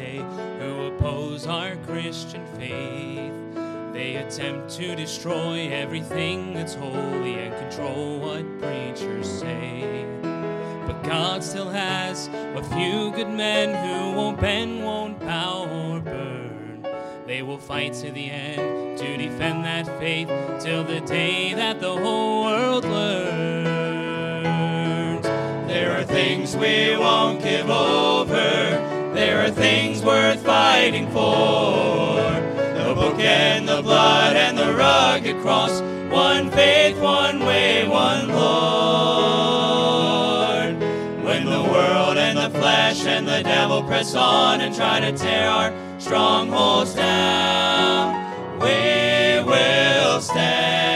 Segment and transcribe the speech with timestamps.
[0.00, 3.32] forces in the world today who oppose our Christian faith.
[3.92, 10.06] They attempt to destroy everything that's holy and control what preachers say.
[10.86, 16.86] But God still has a few good men who won't bend, won't bow, or burn.
[17.26, 20.28] They will fight to the end to defend that faith
[20.60, 23.80] till the day that the whole world learns.
[25.66, 28.19] There are things we won't give over.
[30.00, 32.16] Things worth fighting for.
[32.16, 35.82] The book and the blood and the rugged cross.
[36.10, 38.40] One faith, one way, one Lord.
[41.22, 45.50] When the world and the flesh and the devil press on and try to tear
[45.50, 48.14] our strongholds down,
[48.58, 50.89] we will stand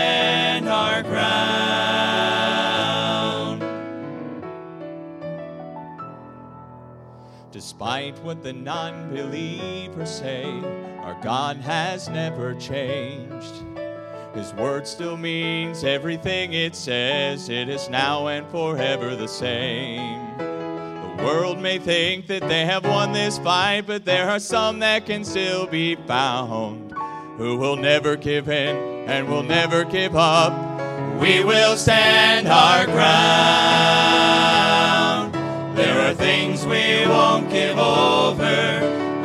[7.84, 10.46] Despite what the non believers say,
[11.00, 13.62] our God has never changed.
[14.32, 20.38] His word still means everything it says, it is now and forever the same.
[20.38, 25.04] The world may think that they have won this fight, but there are some that
[25.04, 26.90] can still be found
[27.36, 28.76] who will never give in
[29.10, 31.20] and will never give up.
[31.20, 34.24] We will stand our ground.
[35.74, 38.44] There are things we won't give over.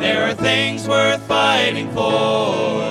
[0.00, 2.90] There are things worth fighting for.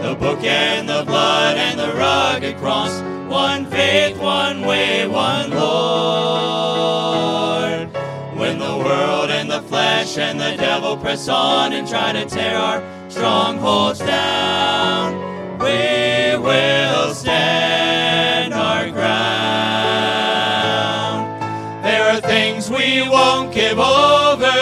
[0.00, 3.02] The book and the blood and the rugged cross.
[3.30, 6.76] One faith, one way, one Lord.
[8.34, 12.56] When the world and the flesh and the devil press on and try to tear
[12.56, 19.35] our strongholds down, we will stand our ground.
[22.96, 24.56] We won't give over.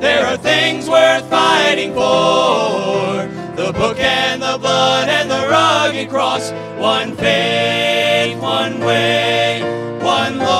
[0.00, 3.28] There are things worth fighting for.
[3.56, 6.52] The book and the blood and the rugged cross.
[6.78, 9.60] One faith, one way,
[10.02, 10.56] one Lord.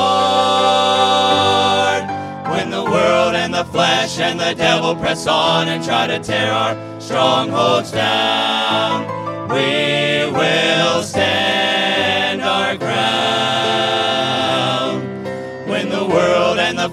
[2.52, 6.52] When the world and the flesh and the devil press on and try to tear
[6.52, 9.06] our strongholds down,
[9.48, 11.75] we will stand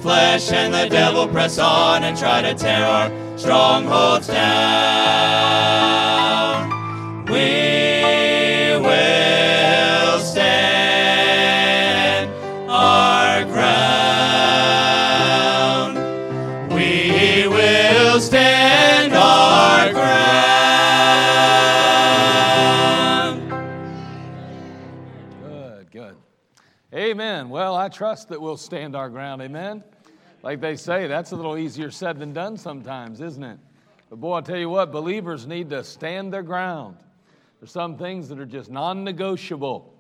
[0.04, 4.44] flesh and the devil press on and try to tear our strongholds down,
[7.28, 12.30] we will stand
[12.70, 13.64] our ground.
[16.74, 20.04] We will stand our ground.
[25.42, 26.18] Good, good.
[26.94, 27.48] Amen.
[27.48, 29.42] Well, I trust that we'll stand our ground.
[29.42, 29.82] Amen.
[30.44, 33.58] Like they say, that's a little easier said than done sometimes, isn't it?
[34.10, 36.98] But boy, I'll tell you what, believers need to stand their ground.
[37.60, 39.98] There's some things that are just non negotiable.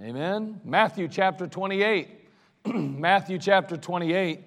[0.00, 0.60] Amen.
[0.64, 2.08] Matthew chapter 28.
[2.64, 4.40] Matthew chapter 28,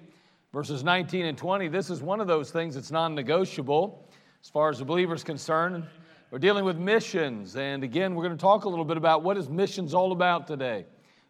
[0.54, 1.68] verses 19 and 20.
[1.68, 4.08] This is one of those things that's non negotiable
[4.42, 5.84] as far as the believer's concerned.
[6.30, 7.56] We're dealing with missions.
[7.56, 10.46] And again, we're going to talk a little bit about what is missions all about
[10.46, 10.86] today.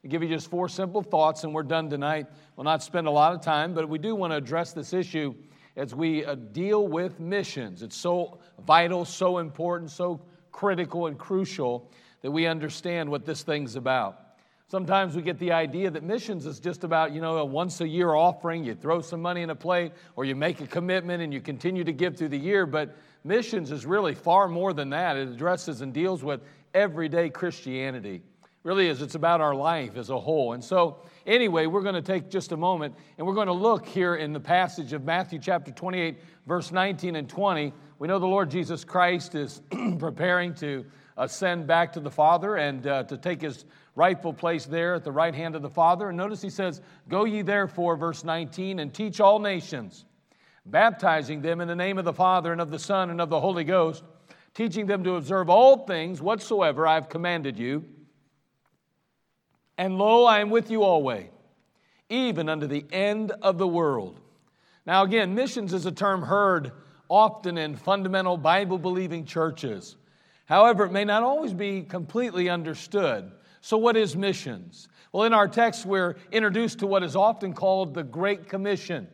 [0.07, 2.29] I'll give you just four simple thoughts, and we're done tonight.
[2.55, 5.35] We'll not spend a lot of time, but we do want to address this issue
[5.75, 7.83] as we uh, deal with missions.
[7.83, 10.21] It's so vital, so important, so
[10.53, 11.91] critical and crucial
[12.23, 14.21] that we understand what this thing's about.
[14.69, 17.89] Sometimes we get the idea that missions is just about, you know, a once a
[17.89, 21.35] year offering, you throw some money in a plate, or you make a commitment and
[21.35, 22.65] you continue to give through the year.
[22.65, 25.17] But missions is really far more than that.
[25.17, 26.43] It addresses and deals with
[26.75, 28.23] everyday Christianity.
[28.67, 29.01] Really is.
[29.01, 30.55] It's about our life as a whole.
[30.55, 33.87] And so, anyway, we're going to take just a moment and we're going to look
[33.87, 36.19] here in the passage of Matthew chapter 28,
[36.49, 37.73] verse 19 and 20.
[38.01, 39.63] We know the Lord Jesus Christ is
[40.01, 40.85] preparing to
[41.17, 45.13] ascend back to the Father and uh, to take his rightful place there at the
[45.13, 46.09] right hand of the Father.
[46.09, 50.07] And notice he says, Go ye therefore, verse 19, and teach all nations,
[50.65, 53.39] baptizing them in the name of the Father and of the Son and of the
[53.39, 54.03] Holy Ghost,
[54.55, 57.85] teaching them to observe all things whatsoever I have commanded you.
[59.79, 61.27] And lo, I am with you always,
[62.09, 64.19] even unto the end of the world.
[64.87, 66.73] Now, again, missions is a term heard
[67.09, 69.97] often in fundamental Bible believing churches.
[70.47, 73.31] However, it may not always be completely understood.
[73.61, 74.89] So, what is missions?
[75.13, 79.09] Well, in our text, we're introduced to what is often called the Great Commission.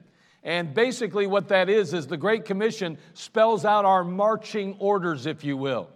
[0.45, 5.45] And basically, what that is, is the Great Commission spells out our marching orders, if
[5.45, 5.89] you will.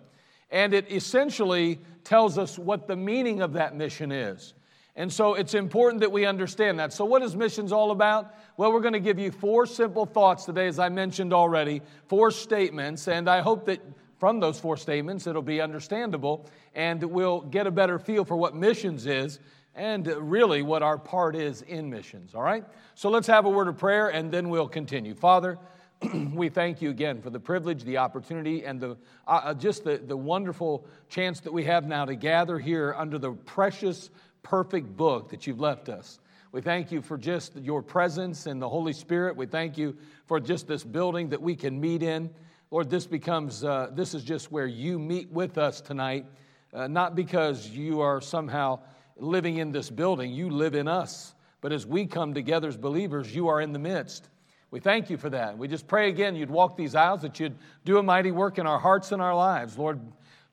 [0.50, 4.54] And it essentially tells us what the meaning of that mission is.
[4.96, 6.92] And so it's important that we understand that.
[6.92, 8.34] So, what is missions all about?
[8.56, 12.30] Well, we're going to give you four simple thoughts today, as I mentioned already, four
[12.30, 13.80] statements, and I hope that
[14.18, 18.54] from those four statements it'll be understandable and we'll get a better feel for what
[18.54, 19.38] missions is
[19.74, 22.64] and really what our part is in missions, all right?
[22.94, 25.14] So let's have a word of prayer and then we'll continue.
[25.14, 25.58] Father,
[26.32, 28.96] we thank you again for the privilege, the opportunity, and the,
[29.26, 33.18] uh, uh, just the, the wonderful chance that we have now to gather here under
[33.18, 34.10] the precious,
[34.46, 36.20] perfect book that you've left us.
[36.52, 39.34] We thank you for just your presence and the Holy Spirit.
[39.34, 39.96] We thank you
[40.26, 42.30] for just this building that we can meet in.
[42.70, 46.26] Lord, this becomes, uh, this is just where you meet with us tonight,
[46.72, 48.78] uh, not because you are somehow
[49.16, 51.34] living in this building, you live in us.
[51.60, 54.28] But as we come together as believers, you are in the midst.
[54.70, 55.58] We thank you for that.
[55.58, 58.66] We just pray again you'd walk these aisles, that you'd do a mighty work in
[58.68, 59.76] our hearts and our lives.
[59.76, 60.00] Lord,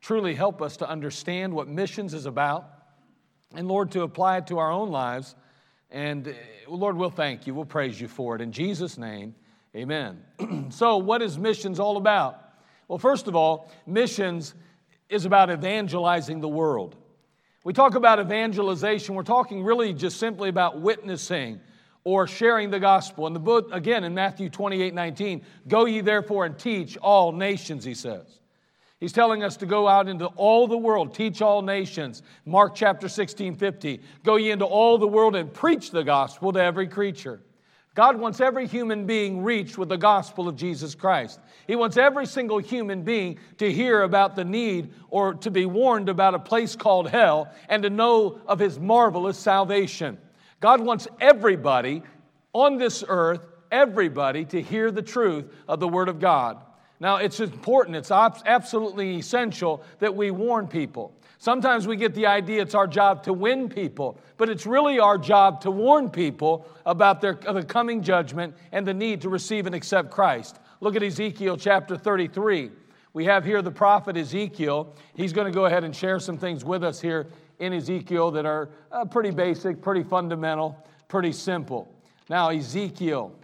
[0.01, 2.82] truly help us to understand what missions is about,
[3.53, 5.35] and Lord, to apply it to our own lives.
[5.91, 6.31] And uh,
[6.67, 7.53] Lord, we'll thank you.
[7.53, 8.41] We'll praise you for it.
[8.41, 9.35] In Jesus' name,
[9.75, 10.23] amen.
[10.69, 12.39] so, what is missions all about?
[12.87, 14.55] Well, first of all, missions
[15.09, 16.95] is about evangelizing the world.
[17.63, 21.61] We talk about evangelization, we're talking really just simply about witnessing
[22.03, 23.25] or sharing the gospel.
[23.27, 27.85] In the book, again, in Matthew 28 19, go ye therefore and teach all nations,
[27.85, 28.39] he says.
[29.03, 32.23] He's telling us to go out into all the world, teach all nations.
[32.45, 34.01] Mark chapter 16, 50.
[34.23, 37.41] Go ye into all the world and preach the gospel to every creature.
[37.95, 41.41] God wants every human being reached with the gospel of Jesus Christ.
[41.67, 46.07] He wants every single human being to hear about the need or to be warned
[46.07, 50.17] about a place called hell and to know of his marvelous salvation.
[50.61, 52.03] God wants everybody
[52.53, 56.63] on this earth, everybody, to hear the truth of the Word of God.
[56.99, 61.13] Now, it's important, it's absolutely essential that we warn people.
[61.37, 65.17] Sometimes we get the idea it's our job to win people, but it's really our
[65.17, 69.75] job to warn people about their, the coming judgment and the need to receive and
[69.75, 70.59] accept Christ.
[70.79, 72.71] Look at Ezekiel chapter 33.
[73.11, 74.95] We have here the prophet Ezekiel.
[75.15, 77.27] He's going to go ahead and share some things with us here
[77.59, 80.77] in Ezekiel that are uh, pretty basic, pretty fundamental,
[81.09, 81.93] pretty simple.
[82.29, 83.35] Now, Ezekiel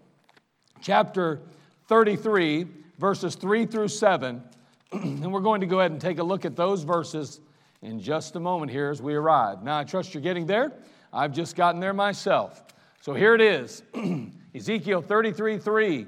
[0.82, 1.42] chapter
[1.88, 2.66] 33,
[3.00, 4.44] verses 3 through 7,
[4.92, 7.40] and we're going to go ahead and take a look at those verses
[7.82, 9.64] in just a moment here as we arrive.
[9.64, 10.74] Now, I trust you're getting there.
[11.12, 12.62] I've just gotten there myself.
[13.02, 13.82] So here it is
[14.54, 16.08] Ezekiel 33 3.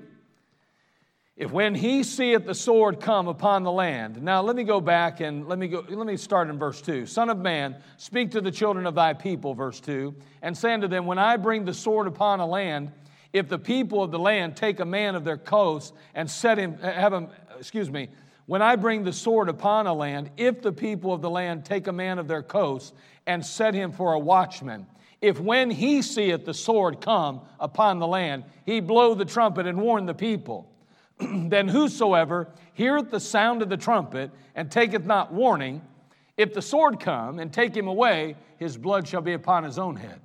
[1.38, 4.22] If when he seeth the sword come upon the land.
[4.22, 7.06] Now let me go back and let me go let me start in verse 2.
[7.08, 10.88] Son of man, speak to the children of thy people, verse 2, and say unto
[10.88, 12.92] them, When I bring the sword upon a land,
[13.34, 16.78] if the people of the land take a man of their coast and set him,
[16.80, 18.10] have him, excuse me,
[18.46, 21.88] when I bring the sword upon a land, if the people of the land take
[21.88, 22.94] a man of their coast
[23.26, 24.88] and set him for a watchman,
[25.22, 29.80] if when he seeth the sword come upon the land, he blow the trumpet and
[29.80, 30.70] warn the people,
[31.20, 35.82] then whosoever heareth the sound of the trumpet and taketh not warning,
[36.38, 39.96] if the sword come and take him away, his blood shall be upon his own
[39.96, 40.20] head.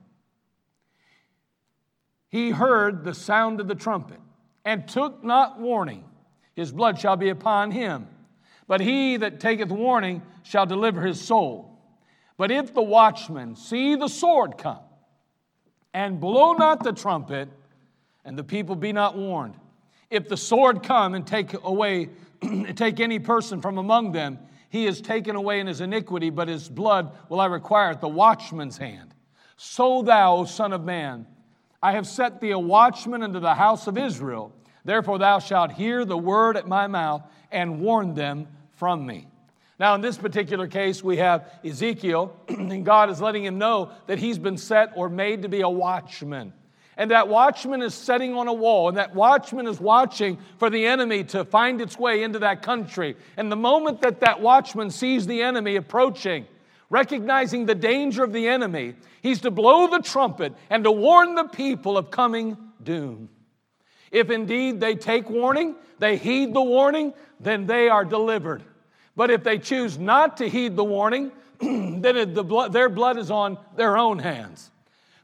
[2.29, 4.21] He heard the sound of the trumpet
[4.65, 6.05] and took not warning,
[6.55, 8.09] his blood shall be upon him.
[8.67, 11.79] But he that taketh warning shall deliver his soul.
[12.37, 14.81] But if the watchman see the sword come,
[15.95, 17.49] and blow not the trumpet,
[18.25, 19.55] and the people be not warned,
[20.11, 22.11] if the sword come and take away,
[22.75, 26.69] take any person from among them, he is taken away in his iniquity, but his
[26.69, 29.15] blood will I require at the watchman's hand.
[29.57, 31.27] So thou, O Son of Man,
[31.83, 34.53] I have set thee a watchman unto the house of Israel.
[34.85, 39.29] Therefore thou shalt hear the word at my mouth and warn them from me.
[39.79, 44.19] Now, in this particular case, we have Ezekiel, and God is letting him know that
[44.19, 46.53] he's been set or made to be a watchman.
[46.97, 50.87] And that watchman is setting on a wall, and that watchman is watching for the
[50.87, 53.17] enemy to find its way into that country.
[53.37, 56.47] And the moment that that watchman sees the enemy approaching,
[56.91, 61.45] recognizing the danger of the enemy, he's to blow the trumpet and to warn the
[61.45, 63.29] people of coming doom.
[64.11, 68.63] If indeed they take warning, they heed the warning, then they are delivered.
[69.17, 73.31] But if they choose not to heed the warning, then the blood, their blood is
[73.31, 74.71] on their own hands.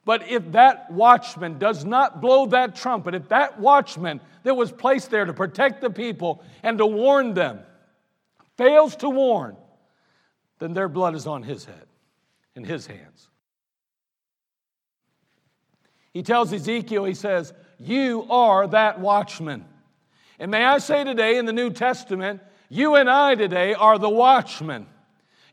[0.04, 5.11] But if that watchman does not blow that trumpet, if that watchman that was placed
[5.11, 7.61] there to protect the people and to warn them
[8.57, 9.57] fails to warn,
[10.62, 11.87] then their blood is on his head,
[12.54, 13.28] in his hands.
[16.12, 19.64] He tells Ezekiel, he says, You are that watchman.
[20.38, 24.09] And may I say today in the New Testament, you and I today are the
[24.09, 24.87] watchmen.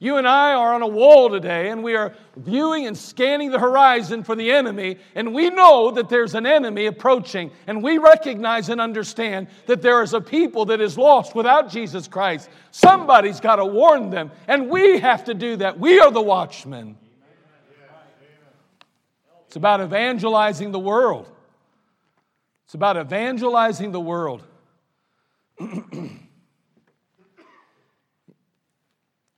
[0.02, 3.60] You and I are on a wall today, and we are viewing and scanning the
[3.60, 8.70] horizon for the enemy, and we know that there's an enemy approaching, and we recognize
[8.70, 12.50] and understand that there is a people that is lost without Jesus Christ.
[12.72, 15.78] Somebody's got to warn them, and we have to do that.
[15.78, 16.98] We are the watchmen.
[19.48, 21.30] It's about evangelizing the world.
[22.64, 24.44] It's about evangelizing the world.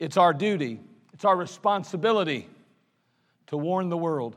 [0.01, 0.79] It's our duty,
[1.13, 2.49] it's our responsibility
[3.47, 4.35] to warn the world.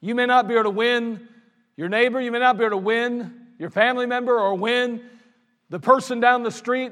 [0.00, 1.28] You may not be able to win
[1.76, 5.02] your neighbor, you may not be able to win your family member or win
[5.70, 6.90] the person down the street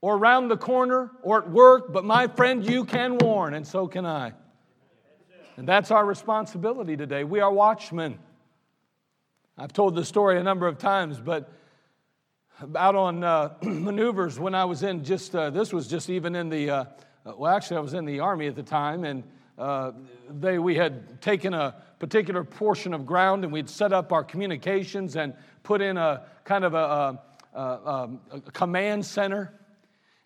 [0.00, 3.88] or around the corner or at work, but my friend, you can warn, and so
[3.88, 4.32] can I.
[5.56, 7.24] And that's our responsibility today.
[7.24, 8.16] We are watchmen.
[9.58, 11.50] I've told this story a number of times, but
[12.76, 16.48] out on uh, maneuvers when I was in just, uh, this was just even in
[16.48, 16.84] the, uh,
[17.24, 19.24] well, actually, I was in the Army at the time, and
[19.58, 19.92] uh,
[20.28, 25.14] they, we had taken a particular portion of ground and we'd set up our communications
[25.16, 27.20] and put in a kind of a,
[27.54, 29.52] a, a, a command center.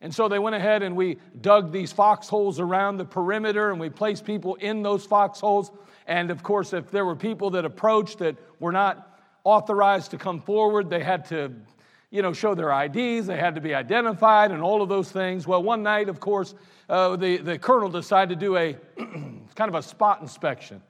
[0.00, 3.90] And so they went ahead and we dug these foxholes around the perimeter and we
[3.90, 5.70] placed people in those foxholes.
[6.06, 10.40] And of course, if there were people that approached that were not authorized to come
[10.40, 11.52] forward, they had to
[12.10, 15.46] you know, show their IDs, they had to be identified, and all of those things.
[15.46, 16.54] Well, one night, of course,
[16.88, 20.80] uh, the, the colonel decided to do a kind of a spot inspection.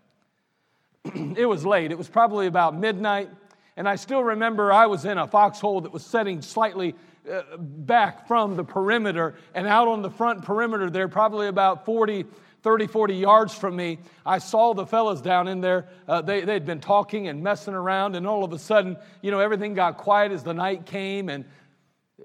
[1.36, 3.30] it was late, it was probably about midnight,
[3.76, 6.94] and I still remember I was in a foxhole that was setting slightly
[7.30, 12.24] uh, back from the perimeter, and out on the front perimeter there, probably about 40
[12.66, 15.86] 30, 40 yards from me, I saw the fellas down in there.
[16.08, 19.38] Uh, they, they'd been talking and messing around, and all of a sudden, you know,
[19.38, 21.28] everything got quiet as the night came.
[21.28, 21.44] And,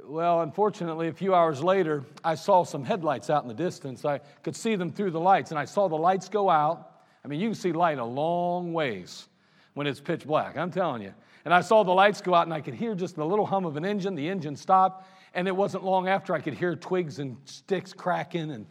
[0.03, 4.03] well, unfortunately, a few hours later, I saw some headlights out in the distance.
[4.03, 7.03] I could see them through the lights, and I saw the lights go out.
[7.23, 9.27] I mean, you can see light a long ways
[9.75, 11.13] when it's pitch black, I'm telling you.
[11.45, 13.63] And I saw the lights go out, and I could hear just the little hum
[13.63, 14.15] of an engine.
[14.15, 18.49] The engine stopped, and it wasn't long after I could hear twigs and sticks cracking
[18.49, 18.65] and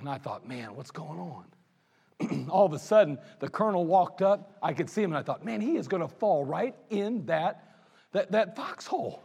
[0.00, 2.46] and I thought, man, what's going on?
[2.50, 4.56] All of a sudden, the colonel walked up.
[4.62, 7.26] I could see him, and I thought, man, he is going to fall right in
[7.26, 7.76] that,
[8.12, 9.22] that, that foxhole.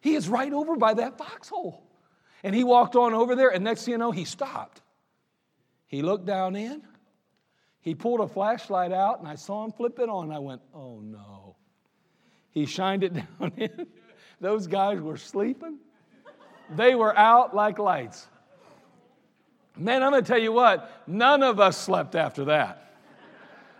[0.00, 1.82] He is right over by that foxhole.
[2.42, 4.80] And he walked on over there, and next thing you know, he stopped.
[5.86, 6.82] He looked down in.
[7.80, 10.30] He pulled a flashlight out, and I saw him flip it on.
[10.30, 11.56] I went, oh no.
[12.50, 13.86] He shined it down in.
[14.40, 15.78] Those guys were sleeping.
[16.76, 18.26] They were out like lights.
[19.76, 22.92] Man, I'm going to tell you what, none of us slept after that.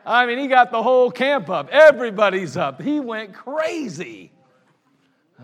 [0.06, 1.68] I mean, he got the whole camp up.
[1.70, 2.80] Everybody's up.
[2.80, 4.32] He went crazy.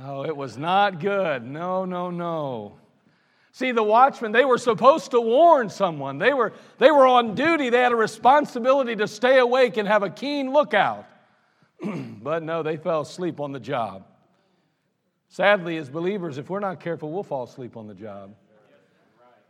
[0.03, 1.45] Oh, it was not good.
[1.45, 2.77] No, no, no.
[3.53, 6.19] See, the watchmen, they were supposed to warn someone.
[6.19, 7.71] They were, they were on duty.
[7.71, 11.07] They had a responsibility to stay awake and have a keen lookout.
[11.83, 14.05] but no, they fell asleep on the job.
[15.29, 18.35] Sadly, as believers, if we're not careful, we'll fall asleep on the job.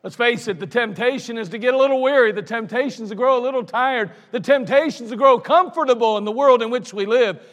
[0.06, 2.30] Let's face it, the temptation is to get a little weary.
[2.30, 4.12] The temptation is to grow a little tired.
[4.30, 7.44] The temptation is to grow comfortable in the world in which we live.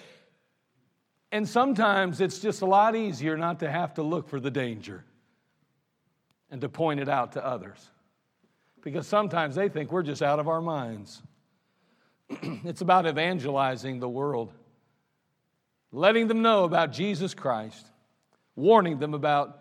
[1.32, 5.04] And sometimes it's just a lot easier not to have to look for the danger
[6.52, 7.90] and to point it out to others.
[8.84, 11.24] Because sometimes they think we're just out of our minds.
[12.30, 14.54] it's about evangelizing the world,
[15.92, 17.88] letting them know about Jesus Christ,
[18.56, 19.60] warning them about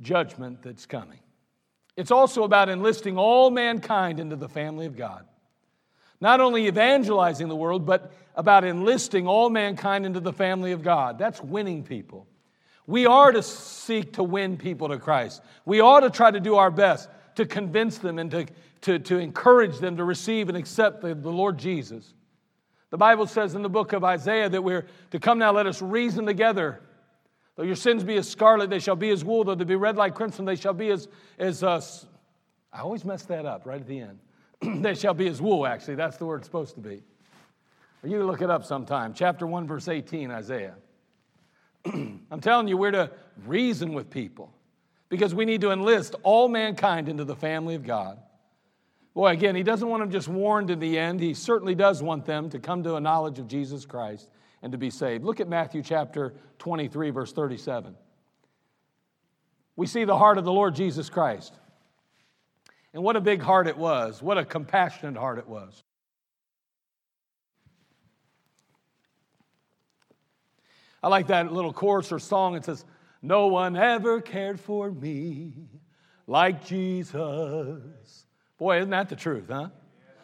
[0.00, 1.20] judgment that's coming.
[1.96, 5.24] It's also about enlisting all mankind into the family of God.
[6.20, 11.18] Not only evangelizing the world, but about enlisting all mankind into the family of God.
[11.18, 12.26] That's winning people.
[12.86, 15.42] We are to seek to win people to Christ.
[15.64, 18.46] We ought to try to do our best to convince them and to,
[18.82, 22.14] to, to encourage them to receive and accept the, the Lord Jesus.
[22.90, 25.82] The Bible says in the book of Isaiah that we're to come now, let us
[25.82, 26.80] reason together
[27.56, 29.42] Though your sins be as scarlet, they shall be as wool.
[29.42, 31.08] Though they be red like crimson, they shall be as,
[31.38, 31.80] as uh,
[32.72, 34.18] I always mess that up right at the end.
[34.82, 35.94] they shall be as wool, actually.
[35.94, 37.02] That's the word it's supposed to be.
[38.04, 39.14] You look it up sometime.
[39.14, 40.74] Chapter 1, verse 18, Isaiah.
[41.86, 43.10] I'm telling you, we're to
[43.46, 44.52] reason with people
[45.08, 48.18] because we need to enlist all mankind into the family of God.
[49.14, 51.20] Boy, again, he doesn't want them just warned in the end.
[51.20, 54.28] He certainly does want them to come to a knowledge of Jesus Christ
[54.62, 55.24] and to be saved.
[55.24, 57.94] Look at Matthew chapter 23, verse 37.
[59.76, 61.54] We see the heart of the Lord Jesus Christ.
[62.94, 64.22] And what a big heart it was.
[64.22, 65.84] What a compassionate heart it was.
[71.02, 72.56] I like that little chorus or song.
[72.56, 72.84] It says,
[73.20, 75.68] No one ever cared for me
[76.26, 78.24] like Jesus.
[78.58, 79.68] Boy, isn't that the truth, huh?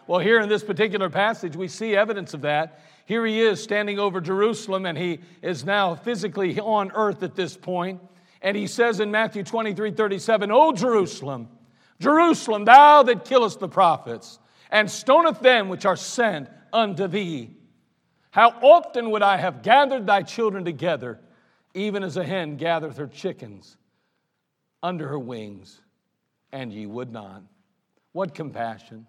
[0.07, 2.81] Well, here in this particular passage, we see evidence of that.
[3.13, 7.59] Here he is standing over Jerusalem, and he is now physically on earth at this
[7.59, 8.01] point.
[8.41, 11.51] And he says in Matthew 23 37, O Jerusalem,
[12.01, 14.39] Jerusalem, thou that killest the prophets,
[14.71, 17.55] and stoneth them which are sent unto thee.
[18.31, 21.21] How often would I have gathered thy children together,
[21.75, 23.77] even as a hen gathereth her chickens
[24.83, 25.83] under her wings,
[26.51, 27.43] and ye would not.
[28.13, 29.07] What compassion.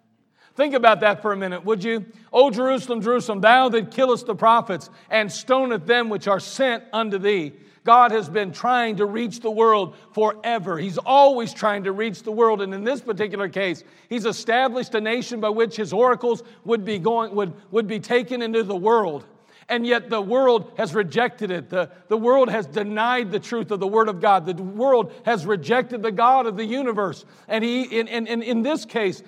[0.56, 2.06] Think about that for a minute, would you?
[2.32, 7.18] O Jerusalem, Jerusalem, thou that killest the prophets and stoneth them which are sent unto
[7.18, 7.52] thee.
[7.82, 10.78] God has been trying to reach the world forever.
[10.78, 12.62] He's always trying to reach the world.
[12.62, 16.98] And in this particular case, he's established a nation by which his oracles would be
[16.98, 19.26] going, would, would be taken into the world.
[19.68, 21.68] And yet the world has rejected it.
[21.68, 24.46] The, the world has denied the truth of the Word of God.
[24.46, 27.24] The world has rejected the God of the universe.
[27.48, 29.22] And he, in, in, in this case,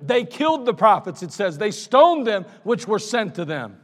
[0.00, 1.58] they killed the prophets, it says.
[1.58, 3.78] They stoned them which were sent to them.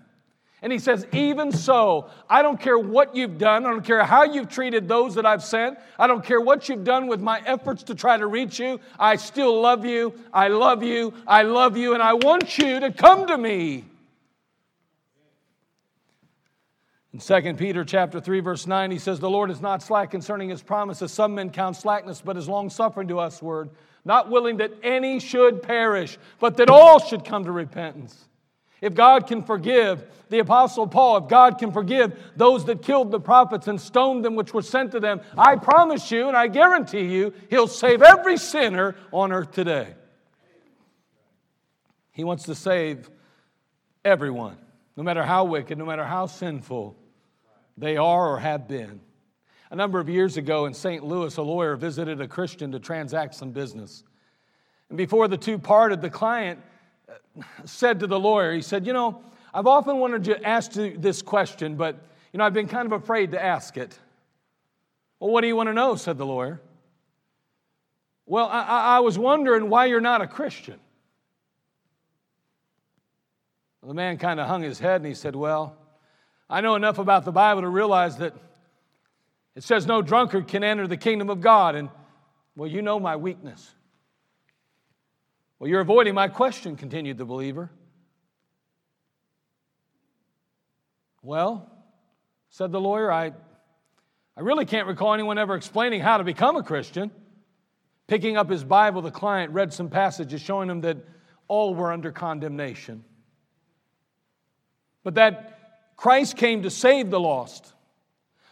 [0.65, 3.67] And he says, Even so, I don't care what you've done.
[3.67, 5.79] I don't care how you've treated those that I've sent.
[5.99, 8.81] I don't care what you've done with my efforts to try to reach you.
[8.99, 10.15] I still love you.
[10.33, 11.13] I love you.
[11.27, 11.93] I love you.
[11.93, 13.85] And I want you to come to me.
[17.13, 20.49] In 2 Peter chapter 3, verse 9, he says, The Lord is not slack concerning
[20.49, 21.13] his promises.
[21.13, 23.69] Some men count slackness, but is long suffering to us word,
[24.05, 28.29] not willing that any should perish, but that all should come to repentance.
[28.81, 33.21] If God can forgive the Apostle Paul, if God can forgive those that killed the
[33.21, 37.07] prophets and stoned them which were sent to them, I promise you and I guarantee
[37.07, 39.95] you, He'll save every sinner on earth today.
[42.13, 43.09] He wants to save
[44.05, 44.59] everyone,
[44.97, 46.95] no matter how wicked, no matter how sinful
[47.79, 49.01] they are or have been.
[49.75, 51.03] A number of years ago in St.
[51.03, 54.05] Louis, a lawyer visited a Christian to transact some business.
[54.89, 56.61] And before the two parted, the client
[57.09, 59.21] uh, said to the lawyer, he said, You know,
[59.53, 61.97] I've often wanted to ask you this question, but,
[62.33, 63.99] you know, I've been kind of afraid to ask it.
[65.19, 65.97] Well, what do you want to know?
[65.97, 66.61] said the lawyer.
[68.27, 70.79] Well, I, I was wondering why you're not a Christian.
[73.83, 75.77] Well, the man kind of hung his head and he said, Well,
[76.49, 78.35] I know enough about the Bible to realize that
[79.57, 81.75] it says no drunkard can enter the kingdom of God.
[81.75, 81.89] And,
[82.57, 83.71] well, you know my weakness.
[85.59, 87.71] Well, you're avoiding my question, continued the believer.
[91.23, 91.71] Well,
[92.51, 93.33] said the lawyer, I,
[94.37, 97.11] I really can't recall anyone ever explaining how to become a Christian.
[98.07, 100.99] Picking up his Bible, the client read some passages showing him that
[101.49, 103.05] all were under condemnation.
[105.03, 107.74] But that Christ came to save the lost,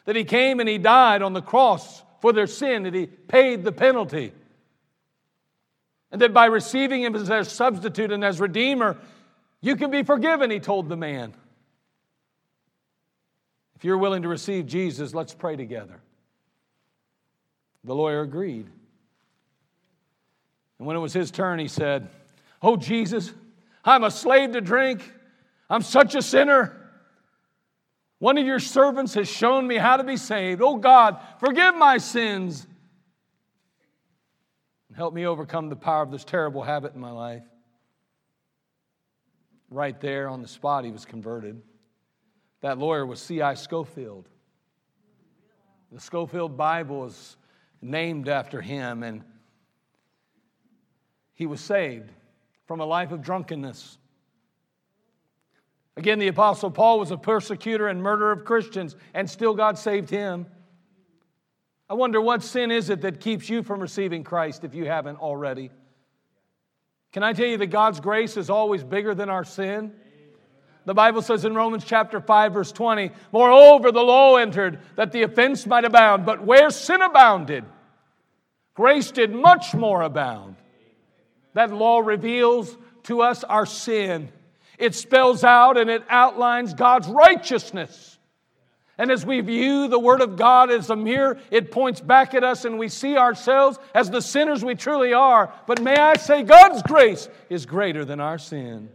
[0.05, 3.65] that he came and he died on the cross for their sin, that he paid
[3.65, 4.33] the penalty,
[6.11, 8.99] and that by receiving him as their substitute and as redeemer,
[9.61, 11.35] you can be forgiven, he told the man.
[13.77, 16.01] If you're willing to receive Jesus, let's pray together.
[17.85, 18.69] The lawyer agreed.
[20.79, 22.09] And when it was his turn, he said,
[22.61, 23.33] Oh, Jesus,
[23.85, 25.03] I'm a slave to drink.
[25.69, 26.82] I'm such a sinner.
[28.23, 30.63] One of your servants has shown me how to be saved.
[30.63, 32.69] Oh God, forgive my sins.
[34.87, 37.43] And help me overcome the power of this terrible habit in my life.
[39.71, 41.61] Right there on the spot, he was converted.
[42.61, 43.55] That lawyer was C.I.
[43.55, 44.29] Scofield.
[45.91, 47.37] The Scofield Bible is
[47.81, 49.25] named after him, and
[51.35, 52.13] he was saved
[52.67, 53.99] from a life of drunkenness
[55.97, 60.09] Again, the Apostle Paul was a persecutor and murderer of Christians, and still God saved
[60.09, 60.47] him.
[61.89, 65.17] I wonder what sin is it that keeps you from receiving Christ if you haven't
[65.17, 65.71] already?
[67.13, 69.93] Can I tell you that God's grace is always bigger than our sin?
[70.87, 75.23] The Bible says in Romans chapter 5, verse 20, Moreover, the law entered that the
[75.23, 77.65] offense might abound, but where sin abounded,
[78.75, 80.57] grace did much more abound.
[81.53, 84.31] That law reveals to us our sin
[84.79, 88.19] it spells out and it outlines God's righteousness.
[88.99, 92.45] And as we view the Word of God as a mirror, it points back at
[92.45, 95.53] us and we see ourselves as the sinners we truly are.
[95.67, 98.91] But may I say, God's grace is greater than our sin.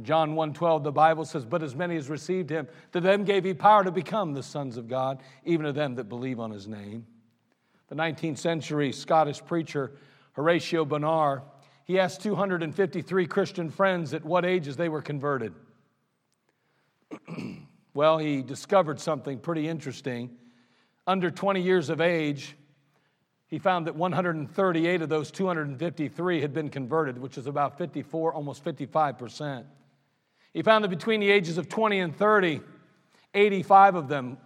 [0.00, 3.52] John 1:12 the Bible says but as many as received him to them gave he
[3.52, 7.06] power to become the sons of God even to them that believe on his name.
[7.88, 9.92] The 19th century Scottish preacher
[10.32, 11.42] Horatio Bonar
[11.92, 15.52] he asked 253 Christian friends at what ages they were converted.
[17.94, 20.30] well, he discovered something pretty interesting.
[21.06, 22.56] Under 20 years of age,
[23.46, 28.64] he found that 138 of those 253 had been converted, which is about 54, almost
[28.64, 29.64] 55%.
[30.54, 32.62] He found that between the ages of 20 and 30,
[33.34, 34.38] 85 of them,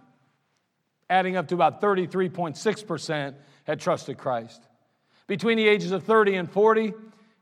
[1.09, 4.67] adding up to about 33.6%, had trusted Christ.
[5.27, 6.93] Between the ages of 30 and 40,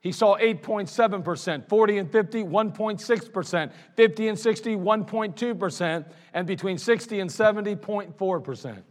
[0.06, 7.32] he saw 8.7%, 40 and 50, 1.6%, 50 and 60, 1.2%, and between 60 and
[7.32, 8.84] 70, 0.4%.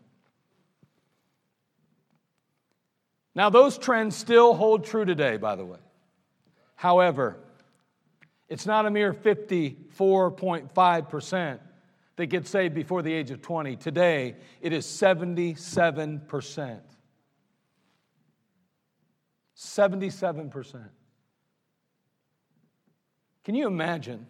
[3.37, 5.79] Now, those trends still hold true today, by the way.
[6.75, 7.39] However,
[8.49, 11.61] it's not a mere 54.5%
[12.17, 13.77] that gets saved before the age of 20.
[13.77, 16.81] Today, it is 77%.
[19.57, 20.89] 77%.
[23.45, 24.27] Can you imagine?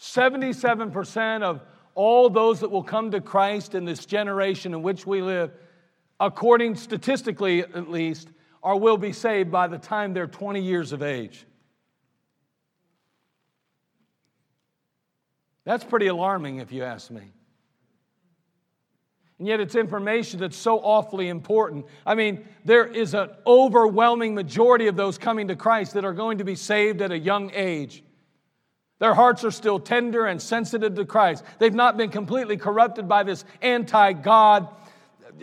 [0.00, 1.62] 77% of
[1.94, 5.52] all those that will come to Christ in this generation in which we live
[6.20, 8.28] according statistically at least,
[8.62, 11.46] are will be saved by the time they're 20 years of age.
[15.64, 17.32] That's pretty alarming, if you ask me.
[19.38, 21.86] And yet, it's information that's so awfully important.
[22.04, 26.38] I mean, there is an overwhelming majority of those coming to Christ that are going
[26.38, 28.02] to be saved at a young age.
[28.98, 31.44] Their hearts are still tender and sensitive to Christ.
[31.60, 34.68] They've not been completely corrupted by this anti God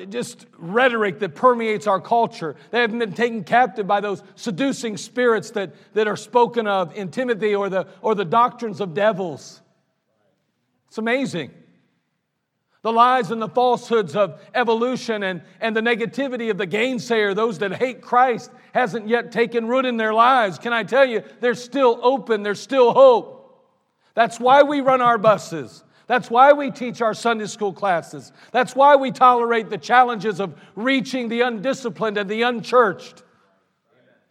[0.10, 2.55] just rhetoric that permeates our culture.
[2.71, 7.12] They haven't been taken captive by those seducing spirits that, that are spoken of in
[7.12, 9.62] Timothy or the, or the doctrines of devils.
[10.89, 11.51] It's amazing.
[12.86, 17.58] The lies and the falsehoods of evolution and, and the negativity of the gainsayer, those
[17.58, 20.60] that hate Christ, hasn't yet taken root in their lives.
[20.60, 23.65] Can I tell you, they're still open, there's still hope.
[24.13, 25.84] That's why we run our buses.
[26.06, 28.32] That's why we teach our Sunday school classes.
[28.52, 33.24] That's why we tolerate the challenges of reaching the undisciplined and the unchurched.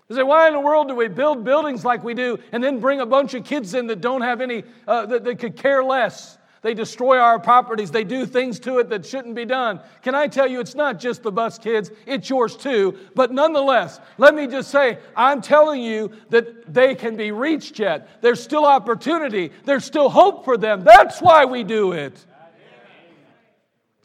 [0.09, 2.79] You say, why in the world do we build buildings like we do and then
[2.79, 5.83] bring a bunch of kids in that don't have any, uh, that, that could care
[5.83, 6.39] less?
[6.65, 7.91] They destroy our properties.
[7.91, 9.81] They do things to it that shouldn't be done.
[10.01, 12.97] Can I tell you, it's not just the bus kids, it's yours too.
[13.15, 18.23] But nonetheless, let me just say, I'm telling you that they can be reached yet.
[18.23, 20.85] There's still opportunity, there's still hope for them.
[20.85, 22.25] That's why we do it.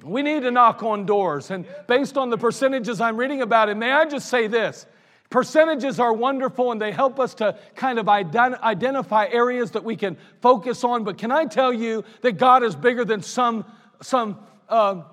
[0.04, 1.52] We need to knock on doors.
[1.52, 4.86] And based on the percentages I'm reading about it, may I just say this?
[5.30, 10.18] Percentages are wonderful and they help us to kind of identify areas that we can
[10.42, 11.04] focus on.
[11.04, 13.66] But can I tell you that God is bigger than some,
[14.02, 15.04] some uh,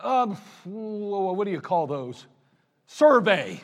[0.00, 0.26] uh,
[0.64, 2.26] what do you call those?
[2.86, 3.60] Survey.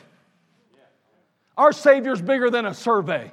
[1.57, 3.31] Our Savior's bigger than a survey.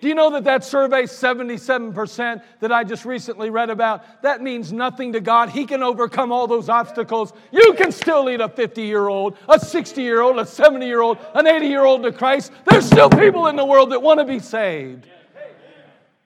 [0.00, 4.72] Do you know that that survey, 77% that I just recently read about, that means
[4.72, 5.50] nothing to God?
[5.50, 7.32] He can overcome all those obstacles.
[7.50, 11.00] You can still lead a 50 year old, a 60 year old, a 70 year
[11.00, 12.52] old, an 80 year old to Christ.
[12.70, 15.06] There's still people in the world that want to be saved.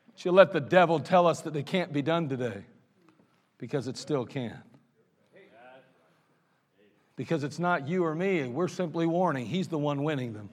[0.07, 2.65] But you let the devil tell us that they can't be done today
[3.57, 4.59] because it still can.
[7.17, 9.47] Because it's not you or me, we're simply warning.
[9.47, 10.51] He's the one winning them.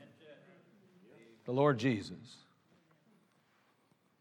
[1.46, 2.18] The Lord Jesus.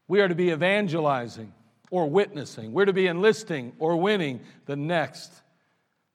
[0.09, 1.53] We are to be evangelizing
[1.91, 2.73] or witnessing.
[2.73, 4.41] We're to be enlisting or winning.
[4.65, 5.31] The next,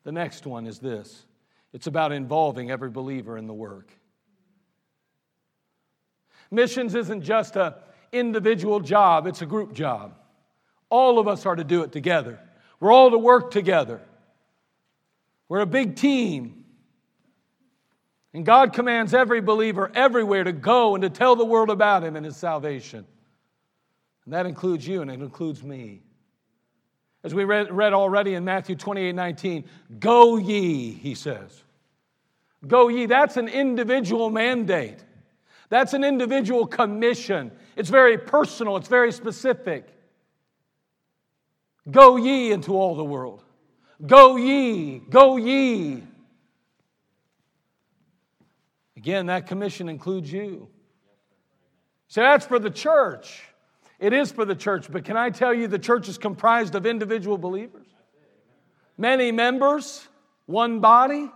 [0.02, 1.24] the next one is this.
[1.72, 3.88] It's about involving every believer in the work.
[6.50, 7.74] Missions isn't just an
[8.12, 10.16] individual job, it's a group job.
[10.90, 12.40] All of us are to do it together.
[12.80, 14.00] We're all to work together.
[15.48, 16.64] We're a big team.
[18.32, 22.16] And God commands every believer everywhere to go and to tell the world about Him
[22.16, 23.06] and His salvation.
[24.24, 26.02] And that includes you and it includes me.
[27.22, 29.64] As we read, read already in Matthew 28 19,
[29.98, 31.64] go ye, he says.
[32.66, 33.06] Go ye.
[33.06, 35.04] That's an individual mandate.
[35.68, 37.50] That's an individual commission.
[37.76, 39.88] It's very personal, it's very specific.
[41.90, 43.42] Go ye into all the world.
[44.06, 46.02] Go ye, go ye.
[48.96, 50.68] Again, that commission includes you.
[52.08, 53.42] So that's for the church.
[54.04, 56.84] It is for the church, but can I tell you the church is comprised of
[56.84, 57.86] individual believers?
[58.98, 60.06] Many members,
[60.44, 61.30] one body.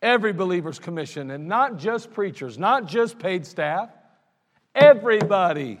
[0.00, 3.90] Every believer's commission, and not just preachers, not just paid staff,
[4.72, 5.80] everybody.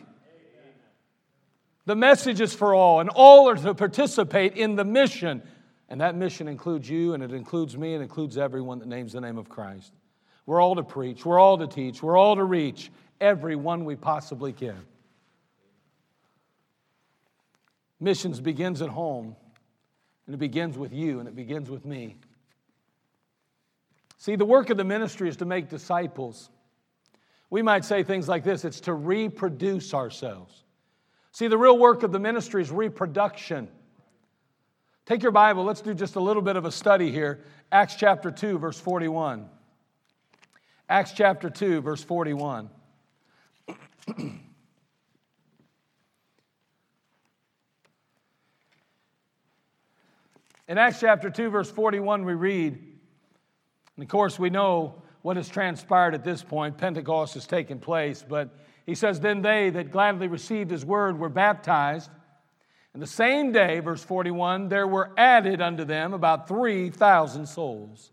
[1.84, 5.44] The message is for all, and all are to participate in the mission.
[5.88, 9.20] And that mission includes you, and it includes me, and includes everyone that names the
[9.20, 9.92] name of Christ.
[10.48, 14.54] We're all to preach, we're all to teach, we're all to reach everyone we possibly
[14.54, 14.80] can.
[18.00, 19.36] Missions begins at home
[20.24, 22.16] And it begins with you and it begins with me.
[24.16, 26.48] See, the work of the ministry is to make disciples.
[27.50, 30.64] We might say things like this it's to reproduce ourselves.
[31.32, 33.68] See, the real work of the ministry is reproduction.
[35.04, 37.44] Take your Bible, let's do just a little bit of a study here.
[37.70, 39.50] Acts chapter 2, verse 41.
[40.88, 42.70] Acts chapter 2, verse 41.
[50.66, 52.72] In Acts chapter 2, verse 41, we read,
[53.96, 56.78] and of course, we know what has transpired at this point.
[56.78, 58.48] Pentecost has taken place, but
[58.86, 62.10] he says, Then they that gladly received his word were baptized.
[62.94, 68.10] And the same day, verse 41, there were added unto them about 3,000 souls.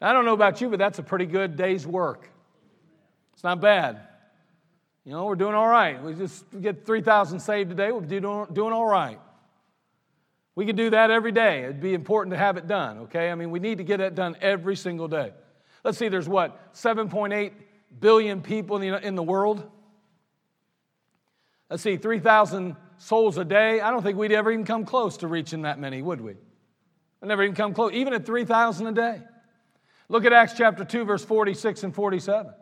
[0.00, 2.28] I don't know about you, but that's a pretty good day's work.
[3.34, 4.00] It's not bad.
[5.04, 6.02] You know, we're doing all right.
[6.02, 9.18] We just get 3,000 saved today, we're doing, doing all right.
[10.54, 11.64] We could do that every day.
[11.64, 13.30] It'd be important to have it done, okay?
[13.30, 15.32] I mean, we need to get that done every single day.
[15.84, 17.52] Let's see, there's what, 7.8
[17.98, 19.68] billion people in the, in the world?
[21.70, 23.80] Let's see, 3,000 souls a day.
[23.80, 26.32] I don't think we'd ever even come close to reaching that many, would we?
[27.20, 29.22] We'd never even come close, even at 3,000 a day.
[30.10, 32.52] Look at Acts chapter 2, verse 46 and 47.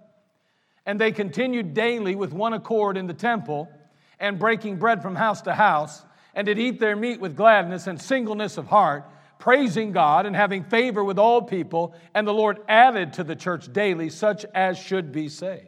[0.85, 3.73] And they continued daily with one accord in the temple
[4.21, 7.99] and breaking bread from house to house and did eat their meat with gladness and
[7.99, 9.07] singleness of heart,
[9.39, 11.95] praising God and having favor with all people.
[12.15, 15.65] And the Lord added to the church daily such as should be saved.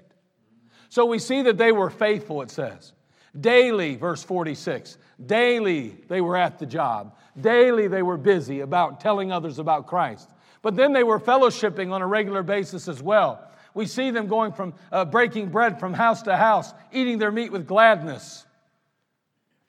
[0.91, 2.93] So we see that they were faithful, it says.
[3.39, 7.17] Daily, verse 46, daily they were at the job.
[7.41, 10.29] Daily they were busy about telling others about Christ.
[10.63, 13.47] But then they were fellowshipping on a regular basis as well.
[13.73, 17.53] We see them going from uh, breaking bread from house to house, eating their meat
[17.53, 18.45] with gladness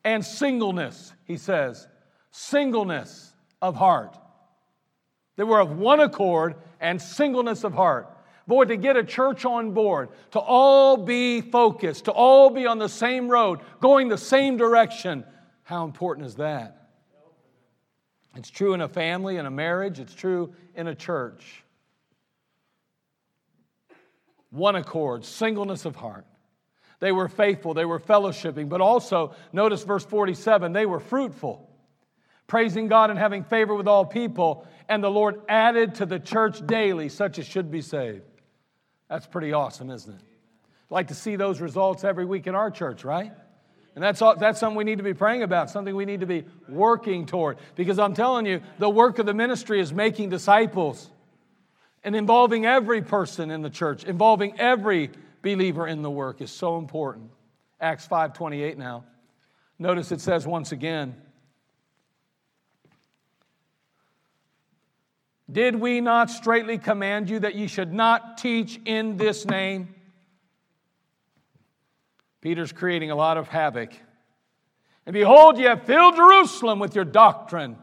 [0.04, 1.88] and singleness, he says.
[2.32, 4.17] Singleness of heart.
[5.36, 8.08] They were of one accord and singleness of heart.
[8.47, 12.80] Boy, to get a church on board, to all be focused, to all be on
[12.80, 15.23] the same road, going the same direction,
[15.63, 16.81] how important is that?
[18.36, 21.63] It's true in a family, in a marriage, it's true in a church.
[24.50, 26.26] One accord, singleness of heart.
[27.00, 31.70] They were faithful, they were fellowshipping, but also, notice verse 47, they were fruitful,
[32.48, 36.65] praising God and having favor with all people, and the Lord added to the church
[36.65, 38.24] daily such as should be saved.
[39.10, 40.22] That's pretty awesome, isn't it?
[40.22, 43.34] I'd like to see those results every week in our church, right?
[43.95, 46.25] And that's, all, that's something we need to be praying about, something we need to
[46.25, 47.58] be working toward.
[47.75, 51.10] Because I'm telling you, the work of the ministry is making disciples
[52.04, 56.77] and involving every person in the church, involving every believer in the work is so
[56.77, 57.32] important.
[57.80, 59.04] Acts 5:28 now.
[59.77, 61.15] Notice it says once again,
[65.51, 69.93] Did we not straightly command you that ye should not teach in this name?
[72.41, 73.93] Peter's creating a lot of havoc.
[75.06, 77.77] And behold, ye have filled Jerusalem with your doctrine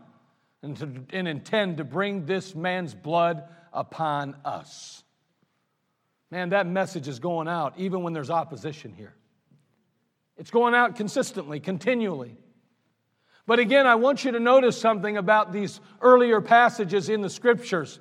[0.63, 5.05] and, to, and intend to bring this man's blood upon us.
[6.31, 9.15] Man, that message is going out even when there's opposition here.
[10.37, 12.37] It's going out consistently, continually.
[13.47, 17.99] But again, I want you to notice something about these earlier passages in the scriptures.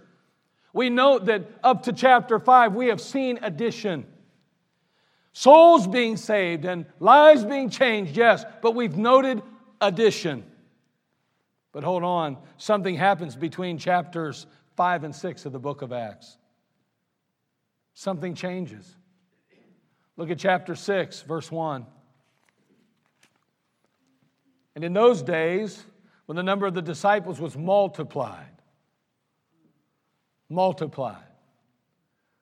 [0.74, 4.06] We note that up to chapter 5, we have seen addition.
[5.34, 9.42] Souls being saved and lives being changed, yes, but we've noted
[9.80, 10.44] addition.
[11.72, 16.38] But hold on, something happens between chapters 5 and 6 of the book of Acts
[17.98, 18.96] something changes.
[20.18, 21.84] Look at chapter 6, verse 1.
[24.76, 25.84] And in those days,
[26.28, 28.62] when the number of the disciples was multiplied,
[30.48, 31.24] multiplied,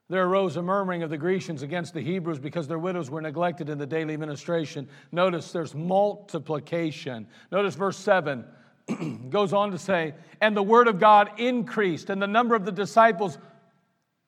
[0.07, 3.69] there arose a murmuring of the Grecians against the Hebrews because their widows were neglected
[3.69, 4.87] in the daily ministration.
[5.11, 7.27] Notice there's multiplication.
[7.51, 8.45] Notice verse 7
[9.29, 12.71] goes on to say, And the word of God increased, and the number of the
[12.71, 13.39] disciples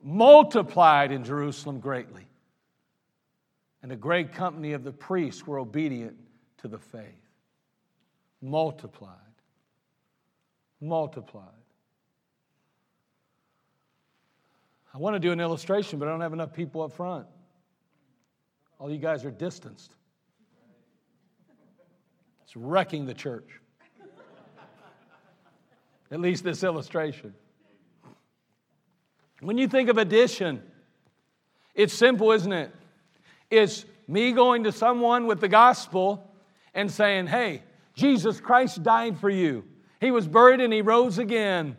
[0.02, 2.28] multiplied in Jerusalem greatly.
[3.84, 6.18] And a great company of the priests were obedient
[6.58, 7.04] to the faith.
[8.42, 9.14] Multiplied.
[10.82, 11.57] Multiplied.
[14.98, 17.28] I want to do an illustration, but I don't have enough people up front.
[18.80, 19.94] All you guys are distanced.
[22.42, 23.48] It's wrecking the church.
[26.10, 27.36] At least this illustration.
[29.40, 30.64] When you think of addition,
[31.76, 32.74] it's simple, isn't it?
[33.52, 36.28] It's me going to someone with the gospel
[36.74, 37.62] and saying, hey,
[37.94, 39.64] Jesus Christ died for you.
[40.02, 41.78] He was buried and he rose again.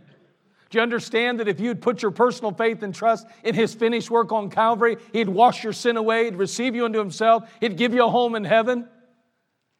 [0.70, 4.10] Do you understand that if you'd put your personal faith and trust in his finished
[4.10, 7.94] work on Calvary, he'd wash your sin away, he'd receive you into himself, he'd give
[7.94, 8.86] you a home in heaven?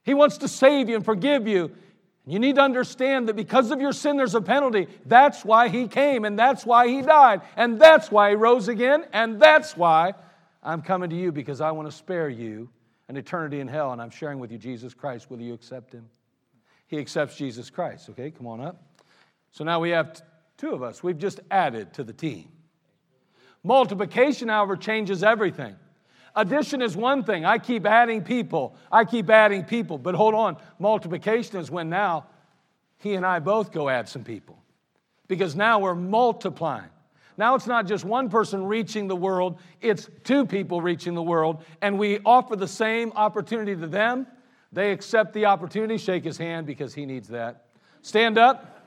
[0.02, 1.72] He wants to save you and forgive you.
[2.26, 4.86] You need to understand that because of your sin, there's a penalty.
[5.04, 9.04] That's why he came, and that's why he died, and that's why he rose again,
[9.12, 10.14] and that's why
[10.62, 12.68] I'm coming to you because I want to spare you
[13.08, 15.30] an eternity in hell, and I'm sharing with you Jesus Christ.
[15.30, 16.08] Will you accept him?
[16.86, 18.08] He accepts Jesus Christ.
[18.10, 18.82] Okay, come on up.
[19.50, 20.22] So now we have
[20.58, 21.02] two of us.
[21.02, 22.48] We've just added to the team.
[23.64, 25.76] Multiplication, however, changes everything.
[26.36, 27.44] Addition is one thing.
[27.44, 28.76] I keep adding people.
[28.92, 29.98] I keep adding people.
[29.98, 30.56] But hold on.
[30.78, 32.26] Multiplication is when now
[32.98, 34.62] he and I both go add some people.
[35.26, 36.90] Because now we're multiplying.
[37.36, 41.62] Now it's not just one person reaching the world, it's two people reaching the world,
[41.80, 44.26] and we offer the same opportunity to them.
[44.72, 47.66] They accept the opportunity, shake his hand because he needs that.
[48.02, 48.77] Stand up.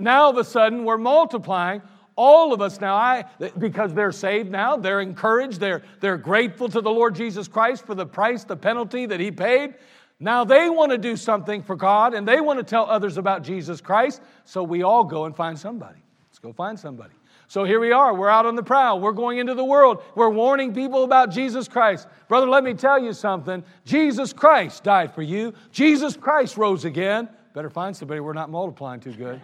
[0.00, 1.82] Now all of a sudden we're multiplying.
[2.16, 3.24] All of us now, I,
[3.56, 7.94] because they're saved now, they're encouraged, they're, they're grateful to the Lord Jesus Christ for
[7.94, 9.74] the price, the penalty that He paid.
[10.18, 13.42] Now they want to do something for God and they want to tell others about
[13.42, 14.20] Jesus Christ.
[14.44, 16.00] So we all go and find somebody.
[16.28, 17.14] Let's go find somebody.
[17.48, 18.14] So here we are.
[18.14, 19.00] We're out on the prowl.
[19.00, 20.02] We're going into the world.
[20.14, 22.06] We're warning people about Jesus Christ.
[22.28, 23.64] Brother, let me tell you something.
[23.84, 25.54] Jesus Christ died for you.
[25.72, 27.28] Jesus Christ rose again.
[27.54, 28.20] Better find somebody.
[28.20, 29.40] We're not multiplying too good.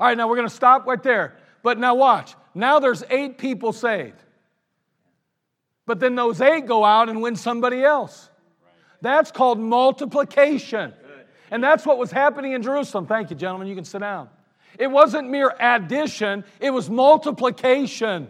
[0.00, 1.36] All right, now we're going to stop right there.
[1.62, 2.34] But now watch.
[2.54, 4.16] Now there's eight people saved.
[5.84, 8.30] But then those eight go out and win somebody else.
[9.02, 10.94] That's called multiplication.
[11.50, 13.06] And that's what was happening in Jerusalem.
[13.06, 13.68] Thank you, gentlemen.
[13.68, 14.30] You can sit down.
[14.78, 18.28] It wasn't mere addition, it was multiplication.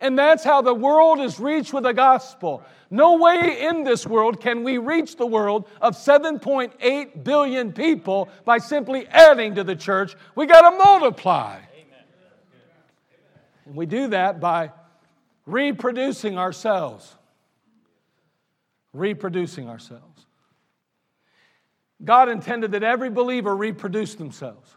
[0.00, 2.62] And that's how the world is reached with the gospel.
[2.90, 8.58] No way in this world can we reach the world of 7.8 billion people by
[8.58, 10.14] simply adding to the church.
[10.36, 11.60] We got to multiply.
[13.66, 14.70] And we do that by
[15.46, 17.16] reproducing ourselves.
[18.92, 20.26] Reproducing ourselves.
[22.02, 24.74] God intended that every believer reproduce themselves.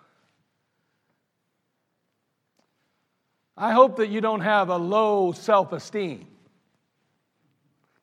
[3.62, 6.26] I hope that you don't have a low self esteem.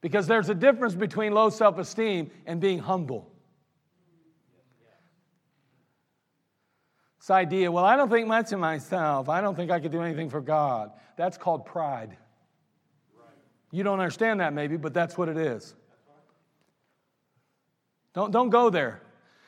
[0.00, 3.28] Because there's a difference between low self esteem and being humble.
[7.18, 9.28] This idea, well, I don't think much of myself.
[9.28, 10.92] I don't think I could do anything for God.
[11.16, 12.16] That's called pride.
[13.72, 15.74] You don't understand that maybe, but that's what it is.
[18.14, 19.02] Don't, don't go there.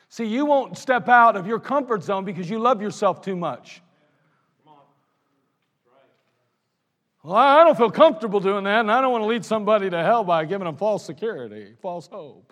[0.09, 3.81] See, you won't step out of your comfort zone because you love yourself too much.
[7.23, 10.03] Well, I don't feel comfortable doing that, and I don't want to lead somebody to
[10.03, 12.51] hell by giving them false security, false hope.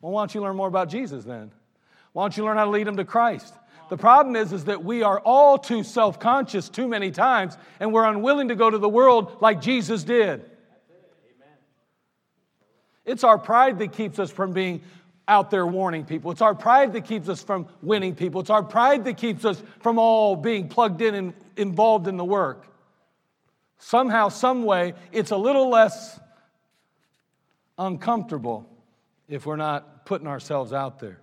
[0.00, 1.52] Well, why don't you learn more about Jesus then?
[2.12, 3.54] Why don't you learn how to lead them to Christ?
[3.90, 7.92] The problem is, is that we are all too self conscious too many times, and
[7.92, 10.44] we're unwilling to go to the world like Jesus did.
[13.04, 14.82] It's our pride that keeps us from being
[15.28, 16.30] out there warning people.
[16.32, 18.40] It's our pride that keeps us from winning people.
[18.40, 22.24] It's our pride that keeps us from all being plugged in and involved in the
[22.24, 22.66] work
[23.78, 26.18] somehow, some way, it's a little less
[27.78, 28.68] uncomfortable
[29.28, 31.20] if we're not putting ourselves out there.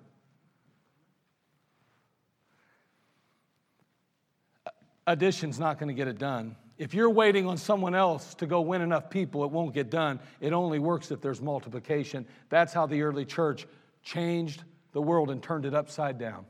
[5.07, 6.55] Addition's not going to get it done.
[6.77, 10.19] If you're waiting on someone else to go win enough people, it won't get done.
[10.39, 12.25] It only works if there's multiplication.
[12.49, 13.67] That's how the early church
[14.03, 16.45] changed the world and turned it upside down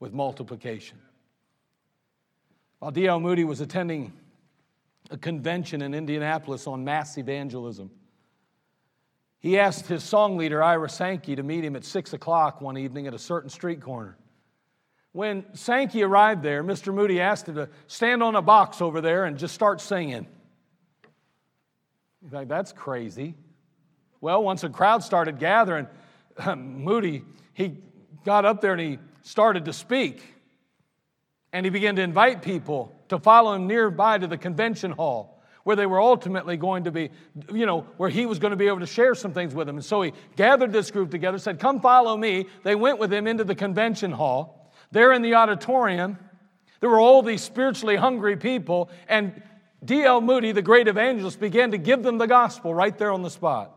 [0.00, 0.98] with multiplication.
[2.78, 3.20] While D.L.
[3.20, 4.12] Moody was attending
[5.10, 7.90] a convention in Indianapolis on mass evangelism.
[9.38, 13.06] He asked his song leader, Ira Sankey, to meet him at 6 o'clock one evening
[13.06, 14.16] at a certain street corner.
[15.12, 16.92] When Sankey arrived there, Mr.
[16.92, 20.26] Moody asked him to stand on a box over there and just start singing.
[22.22, 23.34] You think, that's crazy.
[24.20, 25.86] Well, once a crowd started gathering,
[26.56, 27.76] Moody, he
[28.24, 30.22] got up there and he started to speak.
[31.52, 35.36] And he began to invite people to follow him nearby to the convention hall
[35.66, 37.10] where they were ultimately going to be,
[37.52, 39.74] you know, where he was going to be able to share some things with them.
[39.74, 42.46] And so he gathered this group together, said, Come follow me.
[42.62, 44.72] They went with him into the convention hall.
[44.92, 46.20] There in the auditorium,
[46.78, 49.42] there were all these spiritually hungry people, and
[49.84, 50.20] D.L.
[50.20, 53.72] Moody, the great evangelist, began to give them the gospel right there on the spot.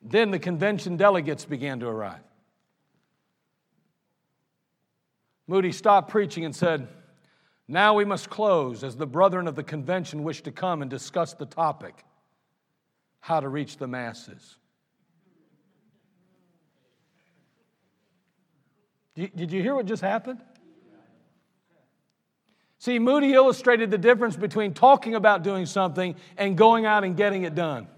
[0.00, 2.22] Then the convention delegates began to arrive.
[5.46, 6.88] Moody stopped preaching and said,
[7.72, 11.32] Now we must close as the brethren of the convention wish to come and discuss
[11.32, 12.04] the topic
[13.20, 14.58] how to reach the masses.
[19.14, 20.42] Did you hear what just happened?
[22.76, 27.44] See, Moody illustrated the difference between talking about doing something and going out and getting
[27.44, 27.88] it done.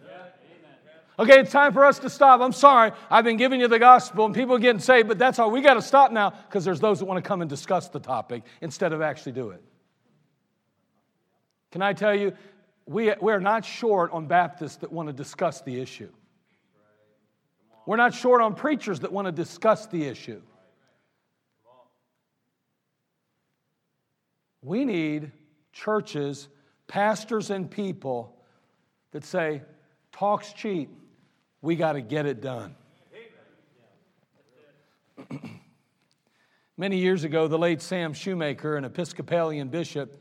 [1.17, 2.41] Okay, it's time for us to stop.
[2.41, 2.91] I'm sorry.
[3.09, 5.51] I've been giving you the gospel and people are getting saved, but that's all.
[5.51, 8.01] We got to stop now because there's those that want to come and discuss the
[8.01, 9.62] topic instead of actually do it.
[11.71, 12.33] Can I tell you,
[12.87, 16.11] we, we're not short on Baptists that want to discuss the issue.
[17.87, 20.41] We're not short on preachers that want to discuss the issue.
[24.62, 25.31] We need
[25.73, 26.49] churches,
[26.89, 28.35] pastors, and people
[29.12, 29.62] that say,
[30.11, 30.91] talk's cheap,
[31.65, 32.77] we got to get it done.
[36.77, 40.21] Many years ago, the late Sam Shoemaker, an Episcopalian bishop,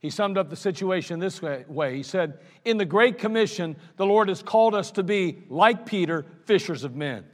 [0.00, 1.96] he summed up the situation this way.
[1.96, 6.26] He said, In the Great Commission, the Lord has called us to be, like Peter,
[6.44, 7.24] fishers of men.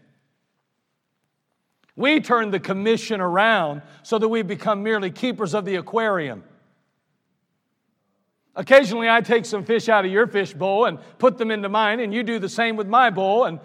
[1.96, 6.44] We turn the commission around so that we become merely keepers of the aquarium.
[8.58, 12.00] Occasionally, I take some fish out of your fish bowl and put them into mine,
[12.00, 13.60] and you do the same with my bowl, and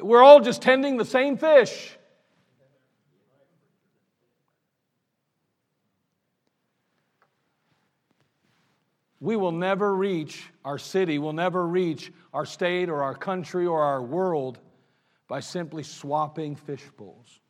[0.00, 1.96] we're all just tending the same fish.
[9.20, 13.82] we will never reach our city, we'll never reach our state or our country or
[13.82, 14.58] our world
[15.28, 17.40] by simply swapping fish bowls.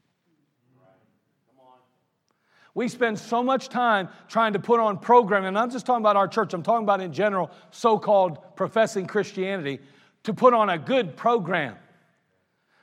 [2.75, 6.17] We spend so much time trying to put on programming, and I'm just talking about
[6.17, 9.79] our church, I'm talking about in general so called professing Christianity,
[10.25, 11.77] to put on a good program,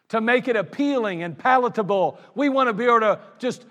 [0.10, 2.20] to make it appealing and palatable.
[2.36, 3.66] We want to be able to just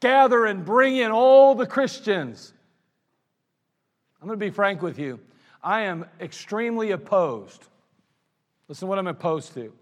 [0.00, 2.52] gather and bring in all the Christians.
[4.20, 5.18] I'm going to be frank with you.
[5.62, 7.64] I am extremely opposed.
[8.68, 9.72] Listen what I'm opposed to.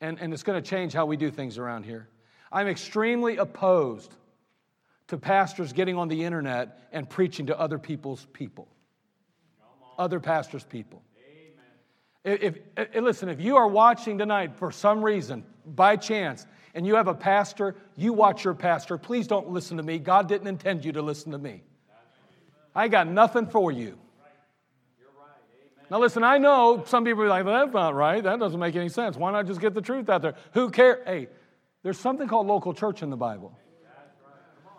[0.00, 2.08] And, and it's going to change how we do things around here.
[2.50, 4.16] I'm extremely opposed
[5.12, 8.66] to pastors getting on the internet and preaching to other people's people,
[9.98, 11.02] other pastors' people.
[12.24, 16.94] If, if, listen, if you are watching tonight for some reason, by chance, and you
[16.94, 18.96] have a pastor, you watch your pastor.
[18.96, 19.98] Please don't listen to me.
[19.98, 21.62] God didn't intend you to listen to me.
[22.74, 23.98] I got nothing for you.
[25.90, 28.24] Now, listen, I know some people are like, well, that's not right.
[28.24, 29.18] That doesn't make any sense.
[29.18, 30.36] Why not just get the truth out there?
[30.54, 31.06] Who cares?
[31.06, 31.28] Hey,
[31.82, 33.58] there's something called local church in the Bible.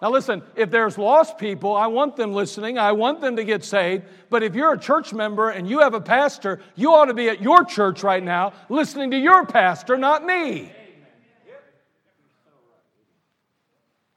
[0.03, 2.77] Now, listen, if there's lost people, I want them listening.
[2.77, 4.03] I want them to get saved.
[4.29, 7.29] But if you're a church member and you have a pastor, you ought to be
[7.29, 10.69] at your church right now listening to your pastor, not me.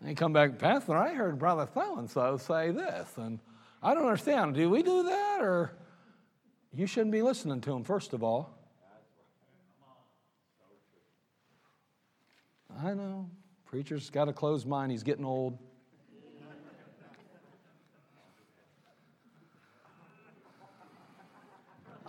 [0.01, 3.09] And you come back, Pastor, I heard Brother so and so say this.
[3.17, 3.39] And
[3.81, 4.57] I don't understand.
[4.57, 5.39] Do we do that?
[5.41, 5.71] Or
[6.73, 8.59] you shouldn't be listening to him, first of all.
[12.83, 13.31] I know.
[13.67, 14.91] Preacher's got a closed mind.
[14.91, 15.57] He's getting old.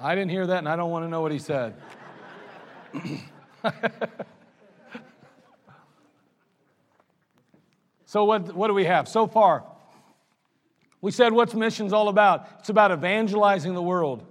[0.08, 1.76] I didn't hear that, and I don't want to know what he said.
[8.06, 9.10] so, what, what do we have?
[9.10, 9.66] So far,
[11.02, 12.48] we said, what's missions all about?
[12.60, 14.22] It's about evangelizing the world.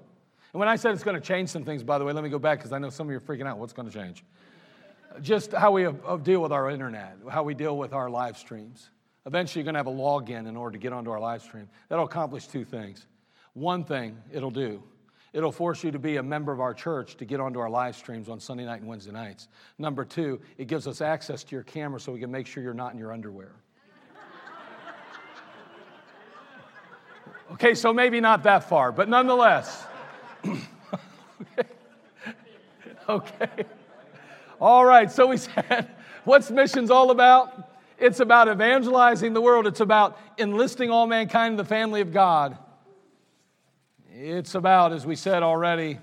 [0.54, 2.30] And when I said it's going to change some things, by the way, let me
[2.30, 3.58] go back because I know some of you are freaking out.
[3.58, 4.24] What's going to change?
[5.20, 8.38] Just how we uh, uh, deal with our internet, how we deal with our live
[8.38, 8.88] streams.
[9.26, 11.68] Eventually, you're going to have a login in order to get onto our live stream.
[11.90, 13.04] That'll accomplish two things.
[13.52, 14.82] One thing it'll do
[15.36, 17.94] it'll force you to be a member of our church to get onto our live
[17.94, 19.48] streams on Sunday night and Wednesday nights.
[19.76, 22.72] Number two, it gives us access to your camera so we can make sure you're
[22.72, 23.52] not in your underwear.
[27.52, 29.84] Okay, so maybe not that far, but nonetheless.
[30.46, 30.58] okay.
[33.08, 33.66] okay.
[34.58, 35.90] All right, so we said,
[36.24, 37.72] what's missions all about?
[37.98, 42.56] It's about evangelizing the world, it's about enlisting all mankind in the family of God.
[44.18, 45.98] It's about, as we said already,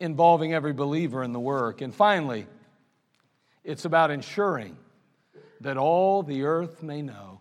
[0.00, 1.82] involving every believer in the work.
[1.82, 2.46] And finally,
[3.62, 4.76] it's about ensuring
[5.60, 7.40] that all the earth may know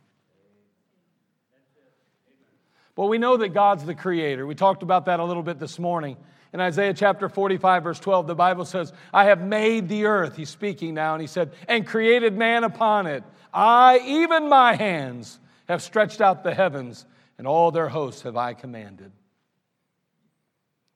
[2.96, 4.46] well, we know that God's the creator.
[4.46, 6.16] We talked about that a little bit this morning.
[6.54, 10.36] In Isaiah chapter 45, verse 12, the Bible says, I have made the earth.
[10.36, 13.24] He's speaking now, and he said, and created man upon it.
[13.52, 17.08] I, even my hands, have stretched out the heavens,
[17.40, 19.12] and all their hosts have I commanded.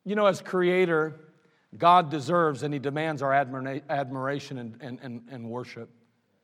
[0.07, 1.19] You know, as creator,
[1.77, 5.89] God deserves and he demands our admiration and, and, and, and worship.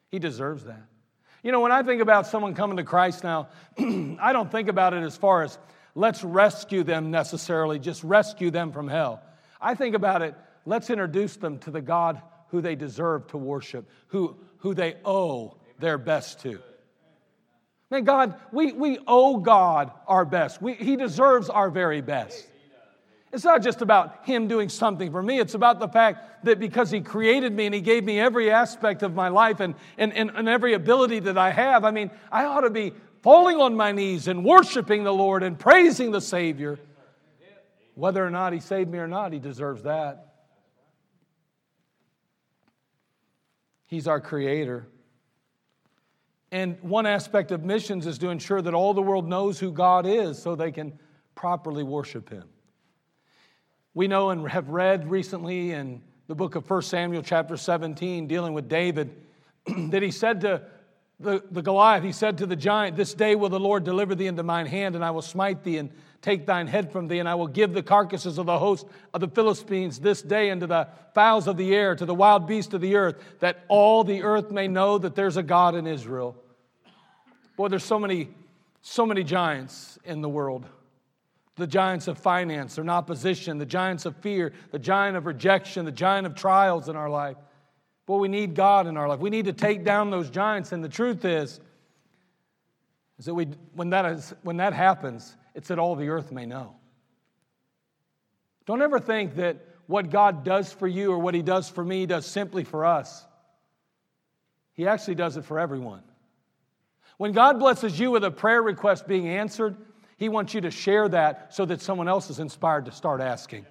[0.09, 0.83] He deserves that.
[1.43, 3.47] You know, when I think about someone coming to Christ now,
[3.79, 5.57] I don't think about it as far as
[5.95, 9.21] let's rescue them necessarily, just rescue them from hell.
[9.61, 10.35] I think about it,
[10.65, 15.55] let's introduce them to the God who they deserve to worship, who, who they owe
[15.79, 16.59] their best to.
[17.89, 20.61] Man, God, we, we owe God our best.
[20.61, 22.45] We, he deserves our very best.
[23.33, 25.39] It's not just about Him doing something for me.
[25.39, 29.01] It's about the fact that because He created me and He gave me every aspect
[29.01, 32.45] of my life and, and, and, and every ability that I have, I mean, I
[32.45, 36.77] ought to be falling on my knees and worshiping the Lord and praising the Savior.
[37.95, 40.35] Whether or not He saved me or not, He deserves that.
[43.87, 44.87] He's our Creator.
[46.51, 50.05] And one aspect of missions is to ensure that all the world knows who God
[50.05, 50.99] is so they can
[51.33, 52.43] properly worship Him.
[53.95, 58.53] We know and have read recently in the book of 1 Samuel, chapter 17, dealing
[58.53, 59.15] with David,
[59.67, 60.63] that he said to
[61.19, 64.25] the, the Goliath, he said to the giant, This day will the Lord deliver thee
[64.25, 65.91] into mine hand, and I will smite thee and
[66.23, 69.21] take thine head from thee, and I will give the carcasses of the host of
[69.21, 72.81] the Philistines this day unto the fowls of the air, to the wild beasts of
[72.81, 76.35] the earth, that all the earth may know that there's a God in Israel.
[77.57, 78.29] Boy, there's so many,
[78.81, 80.65] so many giants in the world
[81.55, 85.91] the giants of finance and opposition, the giants of fear, the giant of rejection, the
[85.91, 87.37] giant of trials in our life.
[88.05, 89.19] Boy, we need God in our life.
[89.19, 90.71] We need to take down those giants.
[90.71, 91.59] And the truth is,
[93.19, 96.45] is that we, when, that is, when that happens, it's that all the earth may
[96.45, 96.75] know.
[98.65, 102.05] Don't ever think that what God does for you or what He does for me
[102.05, 103.25] does simply for us.
[104.73, 106.01] He actually does it for everyone.
[107.17, 109.77] When God blesses you with a prayer request being answered,
[110.17, 113.65] he wants you to share that so that someone else is inspired to start asking.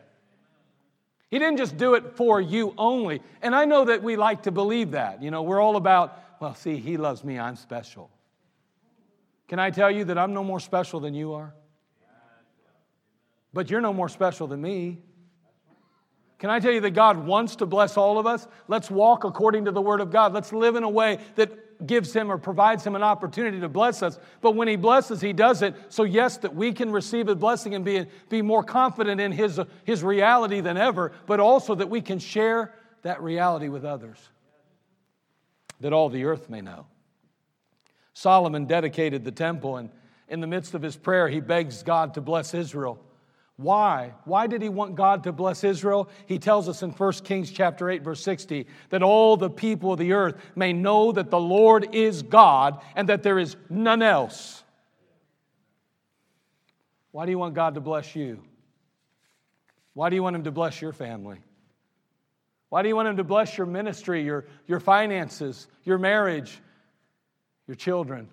[1.31, 3.23] He didn't just do it for you only.
[3.41, 5.23] And I know that we like to believe that.
[5.23, 8.11] You know, we're all about, well, see, he loves me, I'm special.
[9.49, 11.55] Can I tell you that I'm no more special than you are?
[13.55, 14.99] But you're no more special than me.
[16.39, 18.49] Can I tell you that God wants to bless all of us?
[18.67, 20.33] Let's walk according to the Word of God.
[20.33, 24.03] Let's live in a way that gives him or provides him an opportunity to bless
[24.03, 24.19] us.
[24.41, 27.75] But when he blesses, he does it so, yes, that we can receive a blessing
[27.75, 32.01] and be, be more confident in his, his reality than ever, but also that we
[32.01, 34.19] can share that reality with others,
[35.81, 36.87] that all the earth may know.
[38.15, 39.91] Solomon dedicated the temple, and
[40.29, 43.03] in the midst of his prayer, he begs God to bless Israel.
[43.57, 44.15] Why?
[44.25, 46.09] Why did he want God to bless Israel?
[46.27, 49.99] He tells us in 1 Kings chapter 8 verse 60 that all the people of
[49.99, 54.63] the earth may know that the Lord is God and that there is none else.
[57.13, 58.43] Why do you want God to bless you?
[59.95, 61.39] Why do you want him to bless your family?
[62.71, 66.59] Why do you want him to bless your ministry, your, your finances, your marriage,
[67.67, 68.31] your children?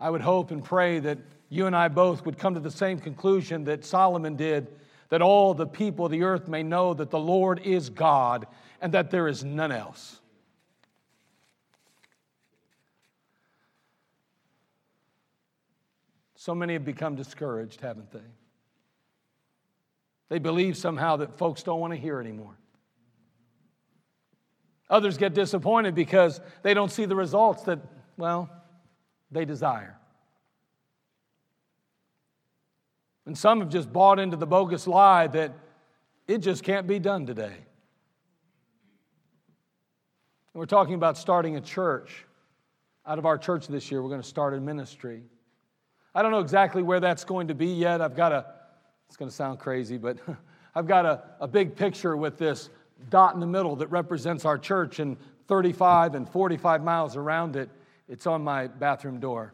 [0.00, 1.18] I would hope and pray that
[1.48, 4.68] you and I both would come to the same conclusion that Solomon did
[5.08, 8.46] that all the people of the earth may know that the Lord is God
[8.80, 10.20] and that there is none else.
[16.34, 18.18] So many have become discouraged, haven't they?
[20.28, 22.58] They believe somehow that folks don't want to hear anymore.
[24.90, 27.78] Others get disappointed because they don't see the results that,
[28.16, 28.50] well,
[29.30, 29.96] they desire.
[33.26, 35.52] And some have just bought into the bogus lie that
[36.28, 37.54] it just can't be done today.
[40.52, 42.26] And we're talking about starting a church.
[43.06, 45.22] Out of our church this year, we're going to start a ministry.
[46.14, 48.00] I don't know exactly where that's going to be yet.
[48.00, 48.46] I've got a,
[49.08, 50.18] it's going to sound crazy, but
[50.74, 52.70] I've got a, a big picture with this
[53.10, 55.16] dot in the middle that represents our church and
[55.48, 57.68] 35 and 45 miles around it.
[58.08, 59.52] It's on my bathroom door.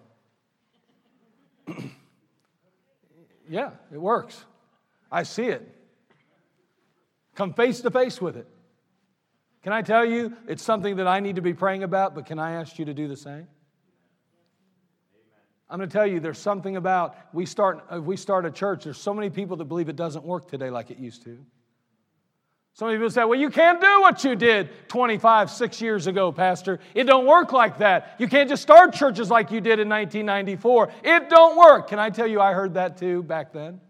[3.51, 4.45] Yeah, it works.
[5.11, 5.69] I see it.
[7.35, 8.47] Come face to face with it.
[9.65, 12.39] Can I tell you, it's something that I need to be praying about, but can
[12.39, 13.49] I ask you to do the same?
[15.69, 18.85] I'm going to tell you, there's something about we start, if we start a church,
[18.85, 21.45] there's so many people that believe it doesn't work today like it used to.
[22.75, 26.79] Some people say, well, you can't do what you did 25, six years ago, Pastor.
[26.95, 28.17] It don't work like that.
[28.19, 30.93] You can't just start churches like you did in 1994.
[31.05, 31.89] It don't work.
[31.89, 33.81] Can I tell you, I heard that too back then?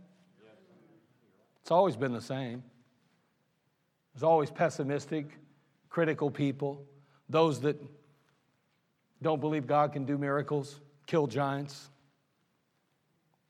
[1.63, 2.65] It's always been the same.
[4.15, 5.39] There's always pessimistic,
[5.89, 6.85] critical people,
[7.29, 7.81] those that
[9.23, 11.91] don't believe God can do miracles, kill giants.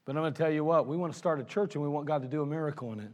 [0.05, 1.89] But I'm going to tell you what, we want to start a church and we
[1.89, 3.13] want God to do a miracle in it.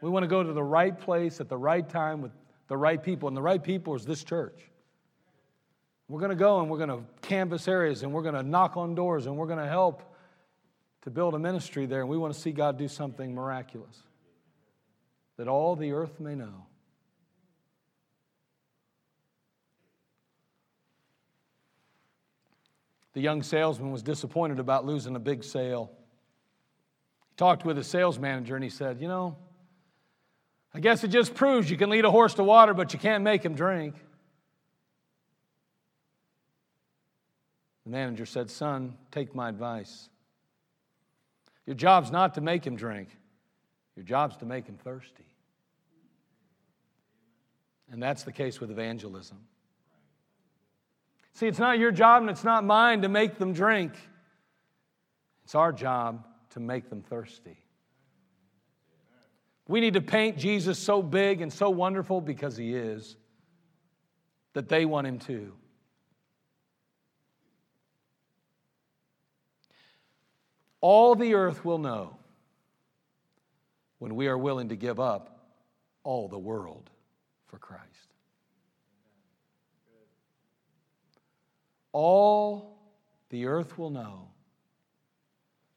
[0.00, 2.32] We want to go to the right place at the right time with
[2.68, 4.70] the right people, and the right people is this church.
[6.08, 8.78] We're going to go and we're going to canvass areas and we're going to knock
[8.78, 10.02] on doors and we're going to help
[11.02, 14.02] to build a ministry there, and we want to see God do something miraculous
[15.36, 16.66] that all the earth may know.
[23.14, 25.90] The young salesman was disappointed about losing a big sale.
[27.28, 29.36] He talked with his sales manager and he said, You know,
[30.78, 33.24] I guess it just proves you can lead a horse to water, but you can't
[33.24, 33.96] make him drink.
[37.84, 40.08] The manager said, Son, take my advice.
[41.66, 43.08] Your job's not to make him drink,
[43.96, 45.26] your job's to make him thirsty.
[47.90, 49.38] And that's the case with evangelism.
[51.32, 53.94] See, it's not your job and it's not mine to make them drink.
[55.42, 57.56] It's our job to make them thirsty.
[59.68, 63.16] We need to paint Jesus so big and so wonderful because he is
[64.54, 65.52] that they want him too.
[70.80, 72.16] All the earth will know
[73.98, 75.38] when we are willing to give up
[76.02, 76.88] all the world
[77.46, 77.84] for Christ.
[81.92, 82.78] All
[83.28, 84.28] the earth will know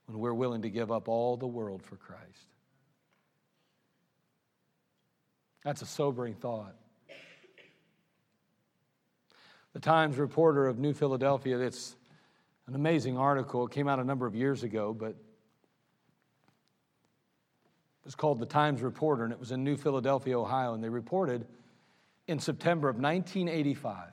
[0.05, 2.50] when we're willing to give up all the world for Christ.
[5.63, 6.75] That's a sobering thought.
[9.73, 11.95] The Times reporter of New Philadelphia, it's
[12.67, 13.65] an amazing article.
[13.65, 15.15] It came out a number of years ago, but it
[18.05, 20.73] was called The Times Reporter, and it was in New Philadelphia, Ohio.
[20.73, 21.45] And they reported
[22.27, 24.09] in September of 1985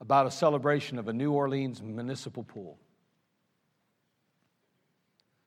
[0.00, 2.78] about a celebration of a New Orleans municipal pool.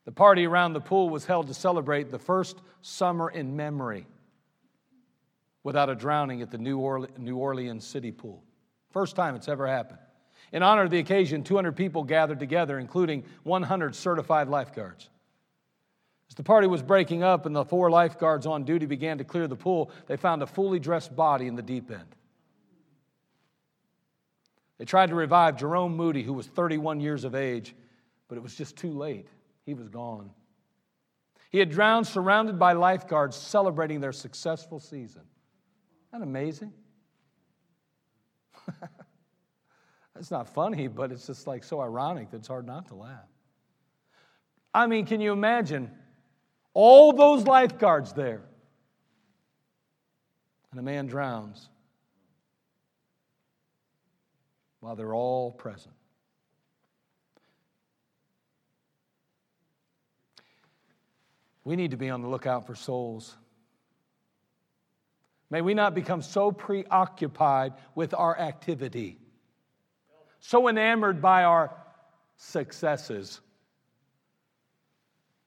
[0.05, 4.07] The party around the pool was held to celebrate the first summer in memory
[5.67, 8.41] without a drowning at the New Orleans City Pool.
[8.91, 9.99] First time it's ever happened.
[10.53, 15.09] In honor of the occasion, 200 people gathered together, including 100 certified lifeguards.
[16.29, 19.45] As the party was breaking up and the four lifeguards on duty began to clear
[19.45, 22.15] the pool, they found a fully dressed body in the deep end.
[24.77, 27.75] They tried to revive Jerome Moody, who was 31 years of age,
[28.29, 29.27] but it was just too late.
[29.65, 30.29] He was gone.
[31.49, 35.23] He had drowned surrounded by lifeguards celebrating their successful season.
[36.09, 36.73] Isn't that amazing?
[40.19, 43.29] It's not funny, but it's just like so ironic that it's hard not to laugh.
[44.73, 45.91] I mean, can you imagine
[46.73, 48.41] all those lifeguards there?
[50.71, 51.69] And a man drowns
[54.79, 55.95] while they're all present.
[61.63, 63.35] We need to be on the lookout for souls.
[65.49, 69.17] May we not become so preoccupied with our activity
[70.39, 71.75] so enamored by our
[72.37, 73.41] successes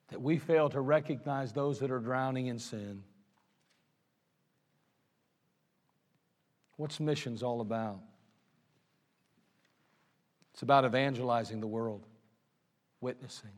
[0.09, 3.03] that we fail to recognize those that are drowning in sin.
[6.77, 8.01] What's missions all about?
[10.53, 12.07] It's about evangelizing the world,
[13.01, 13.51] witnessing.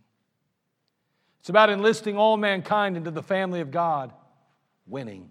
[1.41, 4.13] It's about enlisting all mankind into the family of God,
[4.87, 5.31] winning.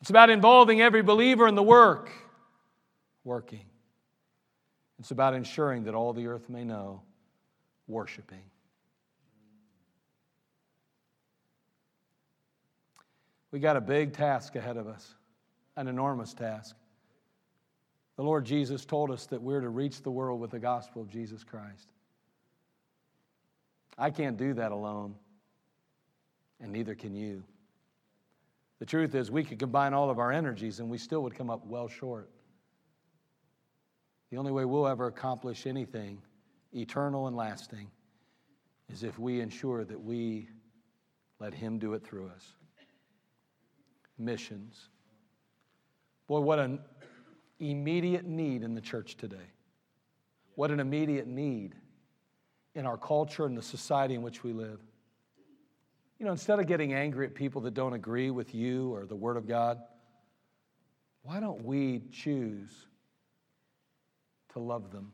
[0.00, 2.10] It's about involving every believer in the work,
[3.24, 3.64] working.
[4.98, 7.02] It's about ensuring that all the earth may know,
[7.86, 8.42] worshiping.
[13.50, 15.14] We got a big task ahead of us,
[15.76, 16.76] an enormous task.
[18.16, 21.08] The Lord Jesus told us that we're to reach the world with the gospel of
[21.08, 21.92] Jesus Christ.
[23.98, 25.14] I can't do that alone,
[26.60, 27.44] and neither can you.
[28.78, 31.50] The truth is, we could combine all of our energies and we still would come
[31.50, 32.30] up well short.
[34.30, 36.20] The only way we'll ever accomplish anything
[36.74, 37.90] eternal and lasting
[38.92, 40.48] is if we ensure that we
[41.38, 42.54] let Him do it through us.
[44.18, 44.88] Missions.
[46.26, 46.80] Boy, what an
[47.60, 49.36] immediate need in the church today.
[50.54, 51.74] What an immediate need
[52.74, 54.80] in our culture and the society in which we live.
[56.18, 59.16] You know, instead of getting angry at people that don't agree with you or the
[59.16, 59.78] Word of God,
[61.22, 62.70] why don't we choose
[64.52, 65.12] to love them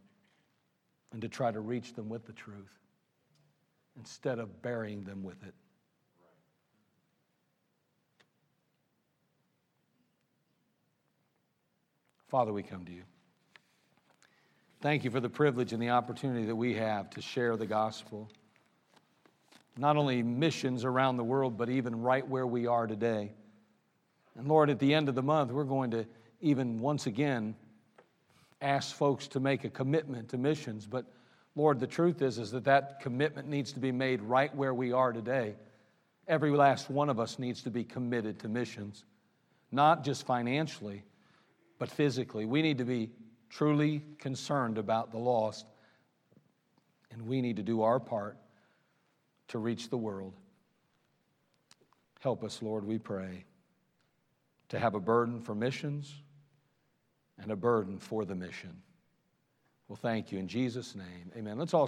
[1.13, 2.79] and to try to reach them with the truth
[3.99, 5.55] instead of burying them with it.
[12.29, 13.03] Father, we come to you.
[14.81, 18.31] Thank you for the privilege and the opportunity that we have to share the gospel.
[19.77, 23.33] Not only missions around the world, but even right where we are today.
[24.37, 26.07] And Lord, at the end of the month, we're going to
[26.41, 27.55] even once again
[28.61, 31.07] ask folks to make a commitment to missions, but
[31.55, 34.93] Lord, the truth is, is that that commitment needs to be made right where we
[34.93, 35.55] are today.
[36.27, 39.05] Every last one of us needs to be committed to missions,
[39.71, 41.03] not just financially,
[41.79, 42.47] but physically.
[42.47, 43.11] We need to be
[43.51, 45.67] truly concerned about the lost,
[47.11, 48.39] and we need to do our part
[49.53, 50.33] to reach the world.
[52.21, 53.45] Help us, Lord, we pray,
[54.71, 56.15] to have a burden for missions
[57.39, 58.81] and a burden for the mission.
[59.89, 60.39] Well, thank you.
[60.39, 61.59] In Jesus' name, amen.
[61.59, 61.81] Let's all